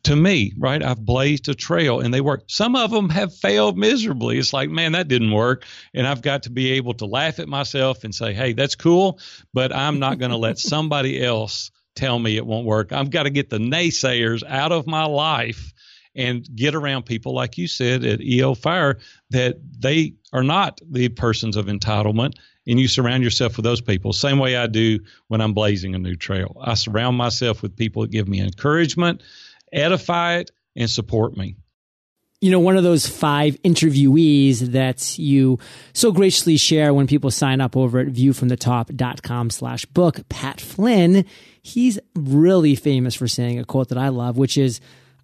to 0.04 0.16
me, 0.16 0.54
right? 0.58 0.82
I've 0.82 1.04
blazed 1.04 1.50
a 1.50 1.56
trail 1.56 2.00
and 2.00 2.14
they 2.14 2.22
work. 2.22 2.44
Some 2.48 2.76
of 2.76 2.92
them 2.92 3.10
have 3.10 3.36
failed 3.36 3.78
miserably. 3.78 4.38
It's 4.38 4.54
like, 4.54 4.70
man, 4.70 4.94
that 4.94 5.08
didn't 5.08 5.32
work. 5.32 5.66
And 5.94 6.08
I've 6.08 6.22
got 6.22 6.44
to 6.44 6.50
be 6.50 6.72
able 6.72 6.94
to 6.96 7.06
laugh 7.06 7.40
at 7.40 7.48
myself 7.48 8.04
and 8.04 8.14
say, 8.14 8.34
hey, 8.34 8.54
that's 8.54 8.76
cool, 8.76 9.20
but 9.54 9.76
I'm 9.76 10.00
not 10.00 10.18
going 10.18 10.32
to 10.32 10.38
let 10.38 10.60
somebody 10.60 11.24
else 11.24 11.72
tell 11.96 12.18
me 12.18 12.38
it 12.38 12.46
won't 12.46 12.66
work. 12.66 12.92
I've 12.94 13.10
got 13.10 13.24
to 13.24 13.30
get 13.30 13.50
the 13.50 13.58
naysayers 13.58 14.44
out 14.48 14.72
of 14.72 14.88
my 14.88 15.06
life 15.06 15.74
and 16.16 16.48
get 16.56 16.76
around 16.76 17.04
people 17.06 17.34
like 17.34 17.58
you 17.58 17.68
said 17.68 18.04
at 18.04 18.22
EO 18.22 18.54
Fire 18.54 19.00
that 19.30 19.58
they 19.80 20.16
are 20.34 20.44
not 20.44 20.80
the 20.90 21.10
persons 21.10 21.56
of 21.56 21.68
entitlement 21.68 22.34
and 22.68 22.80
you 22.80 22.88
surround 22.88 23.24
yourself 23.24 23.58
with 23.58 23.64
those 23.64 23.82
people 23.82 24.14
same 24.14 24.38
way 24.38 24.56
I 24.56 24.68
do 24.68 25.00
when 25.28 25.42
I'm 25.42 25.54
blazing 25.54 25.96
a 25.96 26.00
new 26.00 26.16
trail. 26.16 26.58
I 26.62 26.74
surround 26.74 27.18
myself 27.18 27.62
with 27.62 27.78
people 27.78 28.02
that 28.04 28.12
give 28.12 28.28
me 28.28 28.42
encouragement 28.42 29.24
edify 29.72 30.38
it, 30.38 30.52
and 30.76 30.90
support 30.90 31.36
me. 31.36 31.56
You 32.40 32.50
know, 32.50 32.60
one 32.60 32.76
of 32.76 32.84
those 32.84 33.06
five 33.06 33.62
interviewees 33.62 34.72
that 34.72 35.20
you 35.20 35.60
so 35.94 36.12
graciously 36.12 36.58
share 36.58 36.92
when 36.92 37.06
people 37.06 37.30
sign 37.30 37.62
up 37.62 37.78
over 37.78 38.00
at 38.00 38.08
viewfromthetop.com 38.08 39.52
slash 39.52 39.86
book, 39.86 40.28
Pat 40.28 40.60
Flynn, 40.60 41.26
he's 41.62 42.00
really 42.16 42.74
famous 42.74 43.14
for 43.14 43.28
saying 43.28 43.60
a 43.60 43.66
quote 43.66 43.90
that 43.90 44.00
I 44.00 44.10
love, 44.10 44.38
which 44.38 44.58
is, 44.58 44.82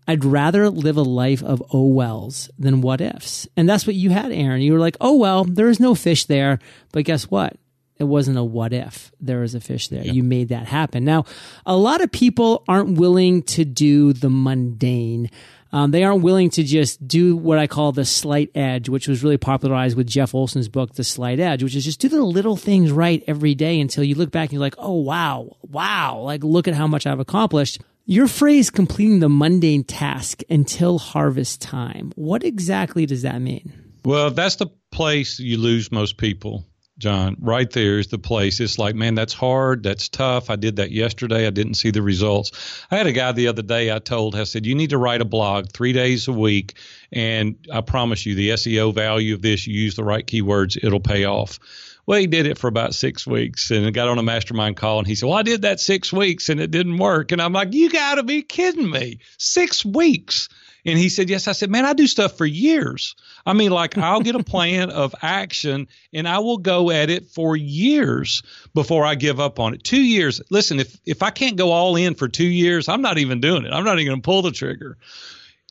I'd 0.07 0.23
rather 0.23 0.69
live 0.69 0.97
a 0.97 1.01
life 1.01 1.43
of 1.43 1.61
oh 1.73 1.87
wells 1.87 2.51
than 2.59 2.81
what 2.81 3.01
ifs. 3.01 3.47
And 3.57 3.67
that's 3.67 3.87
what 3.87 3.95
you 3.95 4.11
had, 4.11 4.31
Aaron. 4.31 4.61
You 4.61 4.73
were 4.73 4.79
like, 4.79 4.97
oh 5.01 5.17
well, 5.17 5.43
there 5.43 5.69
is 5.69 5.79
no 5.79 5.95
fish 5.95 6.25
there. 6.25 6.59
But 6.91 7.05
guess 7.05 7.31
what? 7.31 7.57
It 7.99 8.03
wasn't 8.03 8.37
a 8.37 8.43
what 8.43 8.73
if 8.73 9.11
there 9.19 9.39
was 9.39 9.55
a 9.55 9.59
fish 9.59 9.87
there. 9.87 10.03
Yeah. 10.03 10.11
You 10.11 10.23
made 10.23 10.49
that 10.49 10.67
happen. 10.67 11.03
Now, 11.03 11.25
a 11.65 11.75
lot 11.75 12.01
of 12.01 12.11
people 12.11 12.63
aren't 12.67 12.97
willing 12.97 13.43
to 13.43 13.65
do 13.65 14.13
the 14.13 14.29
mundane. 14.29 15.29
Um, 15.71 15.91
they 15.91 16.03
aren't 16.03 16.23
willing 16.23 16.49
to 16.51 16.63
just 16.63 17.05
do 17.07 17.35
what 17.35 17.57
I 17.57 17.67
call 17.67 17.91
the 17.91 18.05
slight 18.05 18.51
edge, 18.55 18.87
which 18.87 19.07
was 19.07 19.23
really 19.23 19.37
popularized 19.37 19.97
with 19.97 20.07
Jeff 20.07 20.33
Olson's 20.33 20.69
book, 20.69 20.93
The 20.93 21.03
Slight 21.03 21.39
Edge, 21.39 21.61
which 21.61 21.75
is 21.75 21.83
just 21.83 21.99
do 21.99 22.07
the 22.07 22.21
little 22.21 22.55
things 22.55 22.91
right 22.91 23.23
every 23.27 23.53
day 23.53 23.79
until 23.79 24.03
you 24.03 24.15
look 24.15 24.31
back 24.31 24.45
and 24.49 24.53
you're 24.53 24.61
like, 24.61 24.75
oh, 24.77 24.95
wow, 24.95 25.57
wow, 25.63 26.19
like 26.19 26.43
look 26.43 26.67
at 26.67 26.73
how 26.73 26.87
much 26.87 27.05
I've 27.05 27.19
accomplished. 27.19 27.81
Your 28.05 28.27
phrase, 28.27 28.69
completing 28.69 29.19
the 29.19 29.27
mundane 29.27 29.83
task 29.83 30.41
until 30.49 30.97
harvest 30.97 31.61
time, 31.61 32.13
what 32.15 32.43
exactly 32.43 33.05
does 33.05 33.23
that 33.23 33.41
mean? 33.41 33.73
Well, 34.05 34.31
that's 34.31 34.55
the 34.55 34.67
place 34.91 35.37
you 35.37 35.57
lose 35.57 35.91
most 35.91 36.15
people 36.15 36.63
John, 36.97 37.37
right 37.39 37.69
there 37.69 37.99
is 37.99 38.07
the 38.07 38.17
place. 38.17 38.59
It's 38.59 38.79
like, 38.79 38.95
man, 38.95 39.13
that's 39.13 39.33
hard. 39.33 39.83
That's 39.83 40.09
tough. 40.09 40.49
I 40.49 40.55
did 40.55 40.77
that 40.77 40.91
yesterday. 40.91 41.45
I 41.45 41.51
didn't 41.51 41.75
see 41.75 41.91
the 41.91 42.01
results. 42.01 42.51
I 42.89 42.97
had 42.97 43.05
a 43.05 43.11
guy 43.11 43.31
the 43.33 43.49
other 43.49 43.61
day 43.61 43.93
I 43.93 43.99
told, 43.99 44.35
I 44.35 44.45
said, 44.45 44.65
you 44.65 44.73
need 44.73 44.89
to 44.89 44.97
write 44.97 45.21
a 45.21 45.25
blog 45.25 45.71
three 45.71 45.93
days 45.93 46.27
a 46.27 46.33
week. 46.33 46.73
And 47.11 47.67
I 47.71 47.81
promise 47.81 48.25
you, 48.25 48.33
the 48.33 48.49
SEO 48.49 48.95
value 48.95 49.35
of 49.35 49.43
this, 49.43 49.67
you 49.67 49.79
use 49.79 49.95
the 49.95 50.03
right 50.03 50.25
keywords, 50.25 50.77
it'll 50.81 50.99
pay 50.99 51.25
off. 51.25 51.59
Well, 52.07 52.19
he 52.19 52.27
did 52.27 52.47
it 52.47 52.57
for 52.57 52.67
about 52.67 52.95
six 52.95 53.27
weeks 53.27 53.69
and 53.69 53.93
got 53.93 54.07
on 54.07 54.17
a 54.17 54.23
mastermind 54.23 54.77
call. 54.77 54.99
And 54.99 55.07
he 55.07 55.13
said, 55.13 55.27
Well, 55.27 55.37
I 55.37 55.43
did 55.43 55.63
that 55.63 55.79
six 55.79 56.11
weeks 56.11 56.49
and 56.49 56.59
it 56.59 56.71
didn't 56.71 56.97
work. 56.97 57.33
And 57.33 57.41
I'm 57.41 57.53
like, 57.53 57.73
You 57.73 57.89
got 57.89 58.15
to 58.15 58.23
be 58.23 58.41
kidding 58.43 58.89
me. 58.89 59.19
Six 59.37 59.83
weeks. 59.83 60.47
And 60.87 60.97
he 60.97 61.09
said, 61.09 61.29
Yes. 61.29 61.49
I 61.49 61.51
said, 61.51 61.69
Man, 61.69 61.85
I 61.85 61.91
do 61.91 62.07
stuff 62.07 62.37
for 62.37 62.45
years. 62.45 63.15
I 63.45 63.51
mean, 63.51 63.71
like, 63.71 63.97
I'll 63.97 64.21
get 64.21 64.35
a 64.35 64.43
plan 64.43 64.89
of 64.89 65.13
action 65.21 65.89
and 66.13 66.27
I 66.27 66.39
will 66.39 66.57
go 66.57 66.89
at 66.89 67.09
it 67.09 67.25
for 67.25 67.57
years 67.57 68.41
before 68.73 69.05
I 69.05 69.15
give 69.15 69.39
up 69.41 69.59
on 69.59 69.73
it. 69.73 69.83
Two 69.83 70.01
years. 70.01 70.41
Listen, 70.49 70.79
if, 70.79 70.97
if 71.05 71.21
I 71.21 71.29
can't 71.29 71.57
go 71.57 71.71
all 71.71 71.97
in 71.97 72.15
for 72.15 72.29
two 72.29 72.47
years, 72.47 72.87
I'm 72.87 73.01
not 73.01 73.17
even 73.17 73.41
doing 73.41 73.65
it. 73.65 73.73
I'm 73.73 73.83
not 73.83 73.99
even 73.99 74.11
going 74.11 74.21
to 74.21 74.25
pull 74.25 74.41
the 74.41 74.51
trigger. 74.51 74.97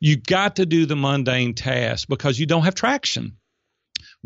You 0.01 0.17
got 0.17 0.57
to 0.57 0.67
do 0.67 0.85
the 0.85 0.97
mundane 0.97 1.55
task 1.55 2.07
because 2.09 2.39
you 2.39 2.45
don't 2.45 2.65
have 2.65 2.75
traction. 2.75 3.39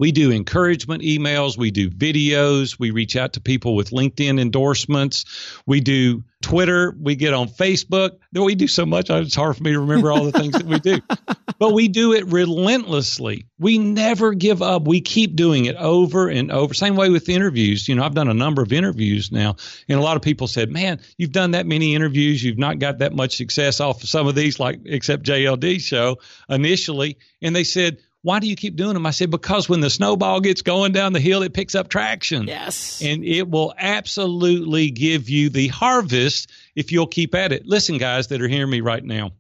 We 0.00 0.12
do 0.12 0.33
encouragement 0.33 1.02
emails, 1.02 1.59
we 1.59 1.71
do 1.71 1.90
videos, 1.90 2.78
we 2.78 2.90
reach 2.90 3.16
out 3.16 3.35
to 3.35 3.40
people 3.42 3.75
with 3.76 3.90
LinkedIn 3.90 4.40
endorsements, 4.40 5.26
we 5.66 5.83
do 5.83 6.25
Twitter, 6.40 6.97
we 6.99 7.16
get 7.16 7.35
on 7.35 7.49
Facebook. 7.49 8.12
We 8.33 8.54
do 8.54 8.66
so 8.66 8.87
much, 8.87 9.11
it's 9.11 9.35
hard 9.35 9.59
for 9.59 9.62
me 9.62 9.73
to 9.73 9.80
remember 9.80 10.11
all 10.11 10.25
the 10.25 10.33
things 10.33 10.54
that 10.54 10.64
we 10.64 10.78
do. 10.78 11.00
But 11.59 11.75
we 11.75 11.88
do 11.88 12.14
it 12.14 12.25
relentlessly. 12.28 13.45
We 13.59 13.76
never 13.76 14.33
give 14.33 14.62
up. 14.62 14.88
We 14.88 15.02
keep 15.02 15.37
doing 15.37 15.66
it 15.66 15.76
over 15.76 16.30
and 16.30 16.50
over. 16.50 16.73
Same 16.73 16.97
way 16.97 17.11
with 17.11 17.28
interviews. 17.28 17.87
You 17.87 17.97
know, 17.97 18.02
I've 18.02 18.14
done 18.14 18.28
a 18.28 18.35
number 18.35 18.62
of 18.62 18.73
interviews 18.73 19.30
now, 19.30 19.57
and 19.87 19.99
a 19.99 20.02
lot 20.02 20.16
of 20.16 20.23
people 20.23 20.47
said, 20.47 20.71
"Man, 20.71 21.00
you've 21.19 21.33
done 21.33 21.50
that 21.50 21.66
many 21.66 21.95
interviews. 21.95 22.42
You've 22.42 22.57
not 22.57 22.78
got 22.78 23.00
that 23.00 23.14
much 23.14 23.37
success 23.37 23.78
off 23.78 24.02
of 24.02 24.09
some 24.09 24.26
of 24.26 24.35
these, 24.35 24.59
like 24.59 24.80
except 24.87 25.25
JLD 25.25 25.80
show 25.80 26.16
initially." 26.49 27.19
And 27.42 27.54
they 27.54 27.64
said, 27.64 27.99
why 28.23 28.39
do 28.39 28.47
you 28.47 28.57
keep 28.57 28.77
doing 28.77 28.95
them? 28.95 29.07
I 29.07 29.12
said, 29.12 29.31
because 29.31 29.69
when 29.69 29.81
the 29.81 29.89
snowball 29.89 30.41
gets 30.41 30.62
going 30.62 30.93
down 30.93 31.12
the 31.12 31.21
hill, 31.21 31.43
it 31.43 31.55
picks 31.55 31.75
up 31.75 31.89
traction. 31.89 32.47
Yes. 32.47 33.00
And 33.03 33.25
it 33.25 33.49
will 33.49 33.73
absolutely 33.79 34.91
give 34.91 35.31
you 35.31 35.49
the 35.49 35.69
harvest 35.69 36.50
if 36.75 36.93
you'll 36.93 37.07
keep 37.07 37.35
at 37.35 37.53
it. 37.53 37.67
Listen, 37.67 37.97
guys 37.99 38.29
that 38.29 38.43
are 38.43 38.49
hearing 38.49 38.71
me 38.71 38.83
right 38.83 39.05
now, 39.05 39.31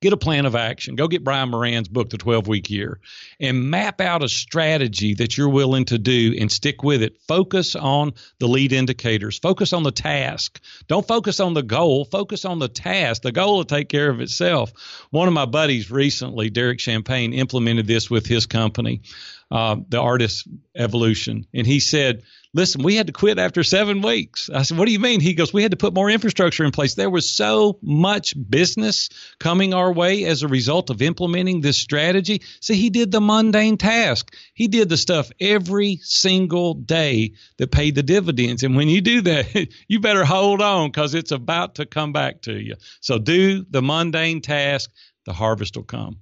get 0.00 0.12
a 0.12 0.16
plan 0.16 0.46
of 0.46 0.54
action. 0.54 0.94
Go 0.94 1.08
get 1.08 1.24
Brian 1.24 1.50
Moran's 1.50 1.88
book, 1.88 2.10
The 2.10 2.18
12 2.18 2.46
Week 2.46 2.70
Year, 2.70 3.00
and 3.40 3.70
map 3.70 4.00
out 4.00 4.22
a 4.22 4.28
strategy 4.28 5.14
that 5.14 5.36
you're 5.36 5.48
willing 5.48 5.86
to 5.86 5.98
do 5.98 6.36
and 6.38 6.50
stick 6.50 6.82
with 6.82 7.02
it. 7.02 7.20
Focus 7.26 7.74
on 7.74 8.14
the 8.38 8.46
lead 8.46 8.72
indicators, 8.72 9.38
focus 9.38 9.72
on 9.72 9.82
the 9.82 9.90
task. 9.90 10.60
Don't 10.86 11.06
focus 11.06 11.40
on 11.40 11.54
the 11.54 11.62
goal, 11.62 12.04
focus 12.04 12.44
on 12.44 12.58
the 12.58 12.68
task. 12.68 13.22
The 13.22 13.32
goal 13.32 13.56
will 13.56 13.64
take 13.64 13.88
care 13.88 14.10
of 14.10 14.20
itself. 14.20 14.72
One 15.10 15.28
of 15.28 15.34
my 15.34 15.46
buddies 15.46 15.90
recently, 15.90 16.50
Derek 16.50 16.80
Champagne, 16.80 17.32
implemented 17.32 17.86
this 17.86 18.08
with 18.08 18.26
his 18.26 18.46
company, 18.46 19.02
uh, 19.50 19.76
the 19.88 20.00
Artist 20.00 20.46
Evolution. 20.76 21.46
And 21.52 21.66
he 21.66 21.80
said, 21.80 22.22
listen, 22.54 22.82
we 22.82 22.96
had 22.96 23.06
to 23.06 23.12
quit 23.12 23.38
after 23.38 23.62
seven 23.62 24.00
weeks. 24.02 24.50
I 24.52 24.62
said, 24.62 24.78
what 24.78 24.86
do 24.86 24.92
you 24.92 24.98
mean? 24.98 25.20
He 25.20 25.34
goes, 25.34 25.52
we 25.52 25.62
had 25.62 25.72
to 25.72 25.76
put 25.76 25.94
more 25.94 26.10
infrastructure 26.10 26.64
in 26.64 26.70
place. 26.70 26.94
There 26.94 27.10
was 27.10 27.30
so 27.30 27.78
much 27.82 28.34
business 28.48 29.08
coming 29.38 29.74
our 29.74 29.92
way 29.92 30.24
as 30.24 30.42
a 30.42 30.48
result 30.48 30.90
of 30.90 31.02
implementing 31.02 31.60
this 31.60 31.76
strategy. 31.76 32.42
So 32.60 32.74
he 32.74 32.90
did 32.90 33.10
the 33.10 33.20
mundane 33.20 33.76
task. 33.76 34.34
He 34.54 34.68
did 34.68 34.88
the 34.88 34.96
stuff 34.96 35.30
every 35.40 35.98
single 36.02 36.74
day 36.74 37.34
that 37.58 37.70
paid 37.70 37.94
the 37.94 38.02
dividends. 38.02 38.62
And 38.62 38.76
when 38.76 38.88
you 38.88 39.00
do 39.00 39.20
that, 39.22 39.68
you 39.88 40.00
better 40.00 40.24
hold 40.24 40.62
on 40.62 40.90
because 40.90 41.14
it's 41.14 41.32
about 41.32 41.76
to 41.76 41.86
come 41.86 42.12
back 42.12 42.42
to 42.42 42.52
you. 42.52 42.76
So 43.00 43.18
do 43.18 43.64
the 43.68 43.82
mundane 43.82 44.40
task. 44.40 44.90
The 45.24 45.32
harvest 45.34 45.76
will 45.76 45.84
come. 45.84 46.20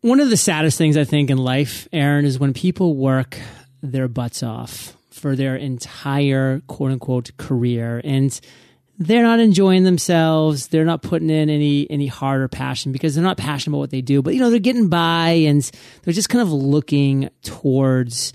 One 0.00 0.18
of 0.18 0.30
the 0.30 0.36
saddest 0.36 0.76
things 0.76 0.96
I 0.96 1.04
think 1.04 1.30
in 1.30 1.38
life, 1.38 1.86
Aaron, 1.92 2.24
is 2.24 2.40
when 2.40 2.52
people 2.52 2.96
work 2.96 3.38
their 3.82 4.08
butts 4.08 4.42
off 4.42 4.96
for 5.12 5.36
their 5.36 5.56
entire 5.56 6.60
quote 6.66 6.92
unquote 6.92 7.36
career 7.36 8.00
and 8.04 8.40
they're 8.98 9.22
not 9.22 9.40
enjoying 9.40 9.84
themselves. 9.84 10.68
They're 10.68 10.84
not 10.84 11.02
putting 11.02 11.30
in 11.30 11.50
any 11.50 11.90
any 11.90 12.06
heart 12.06 12.40
or 12.40 12.48
passion 12.48 12.92
because 12.92 13.14
they're 13.14 13.24
not 13.24 13.36
passionate 13.36 13.72
about 13.72 13.80
what 13.80 13.90
they 13.90 14.02
do. 14.02 14.22
But 14.22 14.34
you 14.34 14.40
know, 14.40 14.50
they're 14.50 14.58
getting 14.58 14.88
by 14.88 15.30
and 15.30 15.68
they're 16.02 16.14
just 16.14 16.28
kind 16.28 16.42
of 16.42 16.52
looking 16.52 17.30
towards 17.42 18.32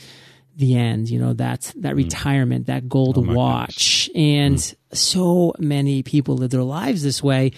the 0.56 0.76
end, 0.76 1.10
you 1.10 1.20
know, 1.20 1.34
that 1.34 1.74
that 1.78 1.94
mm. 1.94 1.98
retirement, 1.98 2.68
that 2.68 2.90
gold 2.90 3.18
oh 3.18 3.34
watch. 3.34 4.10
And 4.16 4.58
mm. 4.58 4.76
so 4.94 5.54
many 5.60 6.04
people 6.04 6.36
live 6.36 6.50
their 6.50 6.64
lives 6.64 7.04
this 7.04 7.24
way. 7.24 7.52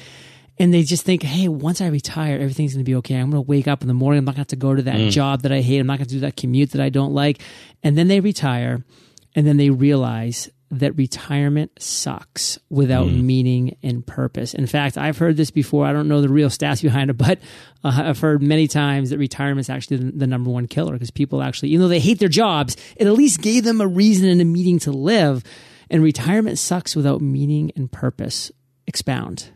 And 0.62 0.74
they 0.74 0.84
just 0.84 1.06
think, 1.06 1.24
hey, 1.24 1.48
once 1.48 1.80
I 1.80 1.88
retire, 1.88 2.36
everything's 2.36 2.74
going 2.74 2.84
to 2.84 2.90
be 2.90 2.96
okay. 2.96 3.16
I'm 3.16 3.32
going 3.32 3.42
to 3.42 3.48
wake 3.48 3.70
up 3.70 3.82
in 3.82 3.88
the 3.88 3.94
morning. 3.94 4.20
I'm 4.20 4.26
not 4.26 4.32
going 4.32 4.36
to 4.36 4.42
have 4.42 4.48
to 4.48 4.56
go 4.58 4.76
to 4.76 4.82
that 4.82 4.96
mm. 4.96 5.10
job 5.10 5.44
that 5.44 5.54
I 5.54 5.62
hate. 5.62 5.80
I'm 5.80 5.88
not 5.88 6.00
going 6.00 6.08
to 6.08 6.14
do 6.14 6.20
that 6.22 6.36
commute 6.36 6.72
that 6.72 6.82
I 6.82 6.90
don't 6.90 7.14
like. 7.14 7.42
And 7.82 7.98
then 7.98 8.10
they 8.10 8.20
retire 8.20 8.84
and 9.36 9.46
then 9.46 9.58
they 9.58 9.70
realize 9.70 10.50
that 10.72 10.96
retirement 10.98 11.72
sucks 11.82 12.60
without 12.70 13.08
mm. 13.08 13.24
meaning 13.24 13.78
and 13.82 14.06
purpose. 14.06 14.54
In 14.54 14.68
fact, 14.68 14.98
I've 14.98 15.18
heard 15.18 15.36
this 15.36 15.50
before. 15.50 15.86
I 15.86 15.94
don't 15.94 16.08
know 16.08 16.22
the 16.22 16.30
real 16.30 16.50
stats 16.50 16.84
behind 16.84 17.10
it, 17.10 17.18
but 17.18 17.40
uh, 17.84 18.04
I've 18.06 18.20
heard 18.20 18.44
many 18.44 18.68
times 18.68 19.10
that 19.10 19.18
retirement 19.18 19.62
is 19.62 19.70
actually 19.70 19.98
the, 19.98 20.12
the 20.12 20.28
number 20.28 20.52
one 20.52 20.68
killer 20.68 20.94
because 20.94 21.10
people 21.12 21.42
actually, 21.42 21.70
even 21.70 21.82
though 21.82 21.88
they 21.88 22.00
hate 22.00 22.20
their 22.20 22.30
jobs, 22.30 22.78
it 22.96 23.08
at 23.08 23.14
least 23.14 23.42
gave 23.42 23.64
them 23.64 23.82
a 23.82 23.88
reason 23.88 24.30
and 24.30 24.42
a 24.42 24.46
meaning 24.46 24.80
to 24.80 24.92
live. 24.92 25.44
And 25.90 26.04
retirement 26.04 26.60
sucks 26.60 26.96
without 26.96 27.20
meaning 27.20 27.72
and 27.76 27.92
purpose. 27.92 28.52
Expound. 28.86 29.50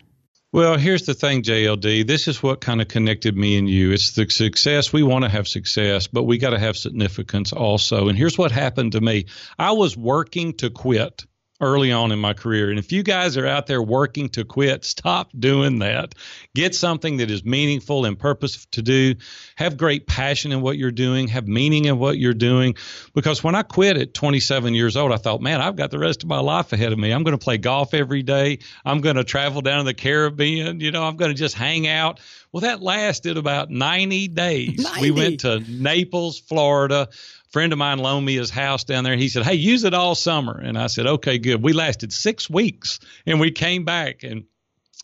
Well, 0.54 0.76
here's 0.76 1.04
the 1.04 1.14
thing, 1.14 1.42
JLD. 1.42 2.06
This 2.06 2.28
is 2.28 2.40
what 2.40 2.60
kind 2.60 2.80
of 2.80 2.86
connected 2.86 3.36
me 3.36 3.58
and 3.58 3.68
you. 3.68 3.90
It's 3.90 4.12
the 4.12 4.30
success. 4.30 4.92
We 4.92 5.02
want 5.02 5.24
to 5.24 5.28
have 5.28 5.48
success, 5.48 6.06
but 6.06 6.22
we 6.22 6.38
got 6.38 6.50
to 6.50 6.60
have 6.60 6.76
significance 6.76 7.52
also. 7.52 8.06
And 8.06 8.16
here's 8.16 8.38
what 8.38 8.52
happened 8.52 8.92
to 8.92 9.00
me 9.00 9.26
I 9.58 9.72
was 9.72 9.96
working 9.96 10.52
to 10.58 10.70
quit. 10.70 11.24
Early 11.60 11.92
on 11.92 12.10
in 12.10 12.18
my 12.18 12.34
career. 12.34 12.70
And 12.70 12.78
if 12.78 12.90
you 12.90 13.02
guys 13.02 13.36
are 13.36 13.46
out 13.46 13.66
there 13.66 13.82
working 13.82 14.28
to 14.30 14.44
quit, 14.44 14.84
stop 14.84 15.30
doing 15.38 15.78
that. 15.78 16.14
Get 16.54 16.74
something 16.74 17.18
that 17.18 17.30
is 17.30 17.44
meaningful 17.44 18.04
and 18.04 18.18
purpose 18.18 18.66
to 18.72 18.82
do. 18.82 19.14
Have 19.56 19.76
great 19.76 20.06
passion 20.06 20.50
in 20.50 20.62
what 20.62 20.78
you're 20.78 20.90
doing. 20.90 21.28
Have 21.28 21.46
meaning 21.46 21.84
in 21.84 21.98
what 21.98 22.18
you're 22.18 22.34
doing. 22.34 22.74
Because 23.14 23.44
when 23.44 23.54
I 23.54 23.62
quit 23.62 23.96
at 23.96 24.14
27 24.14 24.74
years 24.74 24.96
old, 24.96 25.12
I 25.12 25.16
thought, 25.16 25.40
man, 25.40 25.60
I've 25.60 25.76
got 25.76 25.90
the 25.90 25.98
rest 25.98 26.24
of 26.24 26.28
my 26.28 26.40
life 26.40 26.72
ahead 26.72 26.92
of 26.92 26.98
me. 26.98 27.12
I'm 27.12 27.22
going 27.22 27.38
to 27.38 27.44
play 27.44 27.58
golf 27.58 27.94
every 27.94 28.22
day. 28.22 28.58
I'm 28.84 29.00
going 29.00 29.16
to 29.16 29.24
travel 29.24 29.62
down 29.62 29.78
to 29.78 29.84
the 29.84 29.94
Caribbean. 29.94 30.80
You 30.80 30.90
know, 30.90 31.04
I'm 31.04 31.16
going 31.16 31.30
to 31.30 31.36
just 31.36 31.54
hang 31.54 31.86
out. 31.86 32.20
Well, 32.50 32.62
that 32.62 32.82
lasted 32.82 33.36
about 33.36 33.70
90 33.70 34.28
days. 34.28 34.82
90. 34.82 35.00
We 35.00 35.10
went 35.10 35.40
to 35.40 35.60
Naples, 35.68 36.38
Florida 36.38 37.08
friend 37.54 37.72
of 37.72 37.78
mine 37.78 38.00
loaned 38.00 38.26
me 38.26 38.34
his 38.34 38.50
house 38.50 38.82
down 38.82 39.04
there. 39.04 39.16
He 39.16 39.28
said, 39.28 39.44
Hey, 39.44 39.54
use 39.54 39.84
it 39.84 39.94
all 39.94 40.16
summer. 40.16 40.60
And 40.60 40.76
I 40.76 40.88
said, 40.88 41.06
Okay, 41.06 41.38
good. 41.38 41.62
We 41.62 41.72
lasted 41.72 42.12
six 42.12 42.50
weeks 42.50 42.98
and 43.26 43.38
we 43.38 43.52
came 43.52 43.84
back 43.84 44.24
and 44.24 44.46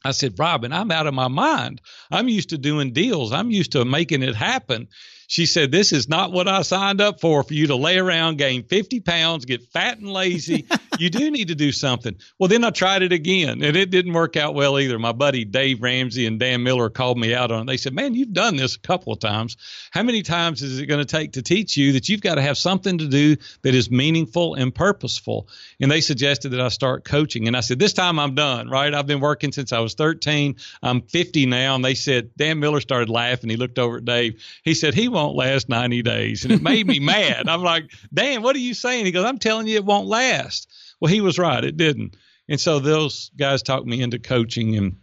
I 0.04 0.10
said, 0.10 0.36
Robin, 0.36 0.72
I'm 0.72 0.90
out 0.90 1.06
of 1.06 1.14
my 1.14 1.28
mind. 1.28 1.80
I'm 2.10 2.28
used 2.28 2.48
to 2.48 2.58
doing 2.58 2.92
deals. 2.92 3.32
I'm 3.32 3.52
used 3.52 3.72
to 3.72 3.84
making 3.84 4.24
it 4.24 4.34
happen. 4.34 4.88
She 5.28 5.46
said, 5.46 5.70
This 5.70 5.92
is 5.92 6.08
not 6.08 6.32
what 6.32 6.48
I 6.48 6.62
signed 6.62 7.00
up 7.00 7.20
for, 7.20 7.44
for 7.44 7.54
you 7.54 7.68
to 7.68 7.76
lay 7.76 7.98
around, 7.98 8.38
gain 8.38 8.64
50 8.64 8.98
pounds, 8.98 9.44
get 9.44 9.62
fat 9.72 9.98
and 9.98 10.12
lazy. 10.12 10.66
you 11.00 11.10
do 11.10 11.30
need 11.30 11.48
to 11.48 11.54
do 11.54 11.72
something. 11.72 12.16
Well, 12.38 12.48
then 12.48 12.62
I 12.62 12.70
tried 12.70 13.02
it 13.02 13.12
again, 13.12 13.62
and 13.62 13.76
it 13.76 13.90
didn't 13.90 14.12
work 14.12 14.36
out 14.36 14.54
well 14.54 14.78
either. 14.78 14.98
My 14.98 15.12
buddy 15.12 15.44
Dave 15.44 15.82
Ramsey 15.82 16.26
and 16.26 16.38
Dan 16.38 16.62
Miller 16.62 16.90
called 16.90 17.18
me 17.18 17.34
out 17.34 17.50
on 17.50 17.62
it. 17.62 17.66
They 17.66 17.76
said, 17.76 17.94
Man, 17.94 18.14
you've 18.14 18.32
done 18.32 18.56
this 18.56 18.76
a 18.76 18.80
couple 18.80 19.12
of 19.12 19.18
times. 19.18 19.56
How 19.90 20.02
many 20.02 20.22
times 20.22 20.62
is 20.62 20.78
it 20.78 20.86
going 20.86 21.04
to 21.04 21.10
take 21.10 21.32
to 21.32 21.42
teach 21.42 21.76
you 21.76 21.92
that 21.92 22.08
you've 22.08 22.20
got 22.20 22.34
to 22.34 22.42
have 22.42 22.58
something 22.58 22.98
to 22.98 23.08
do 23.08 23.36
that 23.62 23.74
is 23.74 23.90
meaningful 23.90 24.54
and 24.54 24.74
purposeful? 24.74 25.48
And 25.80 25.90
they 25.90 26.00
suggested 26.00 26.50
that 26.50 26.60
I 26.60 26.68
start 26.68 27.04
coaching. 27.04 27.46
And 27.46 27.56
I 27.56 27.60
said, 27.60 27.78
This 27.78 27.94
time 27.94 28.18
I'm 28.18 28.34
done, 28.34 28.68
right? 28.68 28.92
I've 28.92 29.06
been 29.06 29.20
working 29.20 29.52
since 29.52 29.72
I 29.72 29.78
was 29.78 29.94
13. 29.94 30.56
I'm 30.82 31.02
50 31.02 31.46
now. 31.46 31.74
And 31.76 31.84
they 31.84 31.94
said, 31.94 32.30
Dan 32.36 32.60
Miller 32.60 32.80
started 32.80 33.08
laughing. 33.08 33.48
He 33.48 33.56
looked 33.56 33.78
over 33.78 33.96
at 33.96 34.04
Dave. 34.04 34.42
He 34.64 34.74
said, 34.74 34.94
He 34.94 35.08
won't 35.08 35.36
last 35.36 35.68
90 35.68 36.02
days. 36.02 36.44
And 36.44 36.52
it 36.52 36.62
made 36.62 36.86
me 36.86 37.00
mad. 37.00 37.48
I'm 37.48 37.62
like, 37.62 37.90
Dan, 38.12 38.42
what 38.42 38.54
are 38.54 38.60
you 38.60 38.74
saying? 38.74 39.06
He 39.06 39.12
goes, 39.12 39.24
I'm 39.24 39.38
telling 39.38 39.66
you 39.66 39.76
it 39.76 39.84
won't 39.84 40.06
last. 40.06 40.68
Well, 41.00 41.12
he 41.12 41.20
was 41.20 41.38
right. 41.38 41.64
It 41.64 41.76
didn't. 41.76 42.16
And 42.48 42.60
so 42.60 42.78
those 42.78 43.30
guys 43.36 43.62
talked 43.62 43.86
me 43.86 44.02
into 44.02 44.18
coaching 44.18 44.76
and 44.76 44.96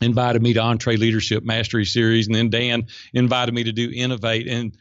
invited 0.00 0.42
me 0.42 0.54
to 0.54 0.60
EntreLeadership 0.60 1.42
Mastery 1.42 1.84
Series. 1.84 2.26
And 2.26 2.34
then 2.34 2.50
Dan 2.50 2.86
invited 3.12 3.54
me 3.54 3.64
to 3.64 3.72
do 3.72 3.90
Innovate. 3.92 4.48
And 4.48 4.76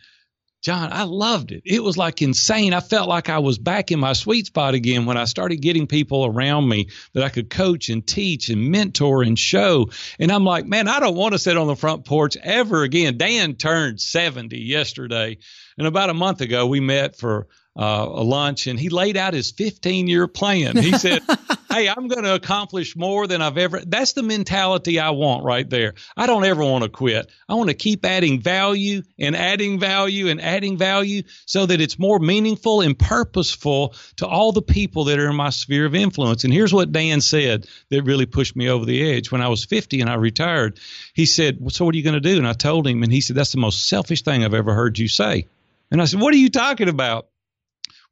John, 0.63 0.93
I 0.93 1.03
loved 1.03 1.51
it. 1.51 1.63
It 1.65 1.83
was 1.83 1.97
like 1.97 2.21
insane. 2.21 2.73
I 2.73 2.79
felt 2.79 3.09
like 3.09 3.27
I 3.27 3.39
was 3.39 3.57
back 3.57 3.91
in 3.91 3.99
my 3.99 4.13
sweet 4.13 4.45
spot 4.45 4.73
again 4.73 5.05
when 5.05 5.17
I 5.17 5.25
started 5.25 5.57
getting 5.57 5.87
people 5.87 6.25
around 6.25 6.69
me 6.69 6.87
that 7.11 7.23
I 7.23 7.27
could 7.27 7.49
coach 7.49 7.89
and 7.89 8.07
teach 8.07 8.47
and 8.47 8.71
mentor 8.71 9.23
and 9.23 9.37
show. 9.37 9.89
And 10.19 10.31
I'm 10.31 10.45
like, 10.45 10.65
man, 10.65 10.87
I 10.87 11.01
don't 11.01 11.17
want 11.17 11.33
to 11.33 11.39
sit 11.39 11.57
on 11.57 11.67
the 11.67 11.75
front 11.75 12.05
porch 12.05 12.37
ever 12.41 12.83
again. 12.83 13.17
Dan 13.17 13.55
turned 13.55 13.99
70 13.99 14.57
yesterday. 14.57 15.37
And 15.77 15.85
about 15.85 16.09
a 16.09 16.13
month 16.13 16.39
ago, 16.39 16.65
we 16.65 16.79
met 16.79 17.17
for 17.17 17.47
uh, 17.75 18.07
a 18.07 18.23
lunch 18.23 18.67
and 18.67 18.79
he 18.79 18.89
laid 18.89 19.17
out 19.17 19.33
his 19.33 19.51
15 19.51 20.07
year 20.07 20.27
plan. 20.27 20.77
He 20.77 20.91
said, 20.93 21.21
Hey, 21.73 21.89
I'm 21.89 22.07
going 22.07 22.23
to 22.23 22.35
accomplish 22.35 22.95
more 22.95 23.25
than 23.25 23.41
I've 23.41 23.57
ever. 23.57 23.79
That's 23.79 24.13
the 24.13 24.21
mentality 24.21 24.99
I 24.99 25.09
want 25.09 25.43
right 25.43 25.67
there. 25.67 25.95
I 26.15 26.27
don't 26.27 26.45
ever 26.45 26.63
want 26.63 26.83
to 26.83 26.89
quit. 26.89 27.31
I 27.49 27.55
want 27.55 27.71
to 27.71 27.73
keep 27.73 28.05
adding 28.05 28.41
value 28.41 29.01
and 29.17 29.35
adding 29.35 29.79
value 29.79 30.27
and 30.27 30.39
adding 30.39 30.77
value 30.77 31.23
so 31.47 31.65
that 31.65 31.81
it's 31.81 31.97
more 31.97 32.19
meaningful 32.19 32.81
and 32.81 32.97
purposeful 32.97 33.95
to 34.17 34.27
all 34.27 34.51
the 34.51 34.61
people 34.61 35.05
that 35.05 35.17
are 35.17 35.31
in 35.31 35.35
my 35.35 35.49
sphere 35.49 35.87
of 35.87 35.95
influence. 35.95 36.43
And 36.43 36.53
here's 36.53 36.71
what 36.71 36.91
Dan 36.91 37.21
said 37.21 37.65
that 37.89 38.03
really 38.03 38.27
pushed 38.27 38.55
me 38.55 38.69
over 38.69 38.85
the 38.85 39.11
edge. 39.11 39.31
When 39.31 39.41
I 39.41 39.47
was 39.47 39.65
50 39.65 39.99
and 40.01 40.11
I 40.11 40.15
retired, 40.15 40.79
he 41.15 41.25
said, 41.25 41.57
well, 41.59 41.71
So 41.71 41.85
what 41.85 41.95
are 41.95 41.97
you 41.97 42.03
going 42.03 42.13
to 42.13 42.19
do? 42.19 42.37
And 42.37 42.47
I 42.47 42.53
told 42.53 42.85
him, 42.85 43.01
and 43.01 43.11
he 43.11 43.21
said, 43.21 43.35
That's 43.35 43.51
the 43.51 43.57
most 43.57 43.89
selfish 43.89 44.21
thing 44.21 44.43
I've 44.43 44.53
ever 44.53 44.75
heard 44.75 44.99
you 44.99 45.07
say. 45.07 45.47
And 45.89 45.99
I 45.99 46.05
said, 46.05 46.21
What 46.21 46.35
are 46.35 46.37
you 46.37 46.51
talking 46.51 46.87
about? 46.87 47.29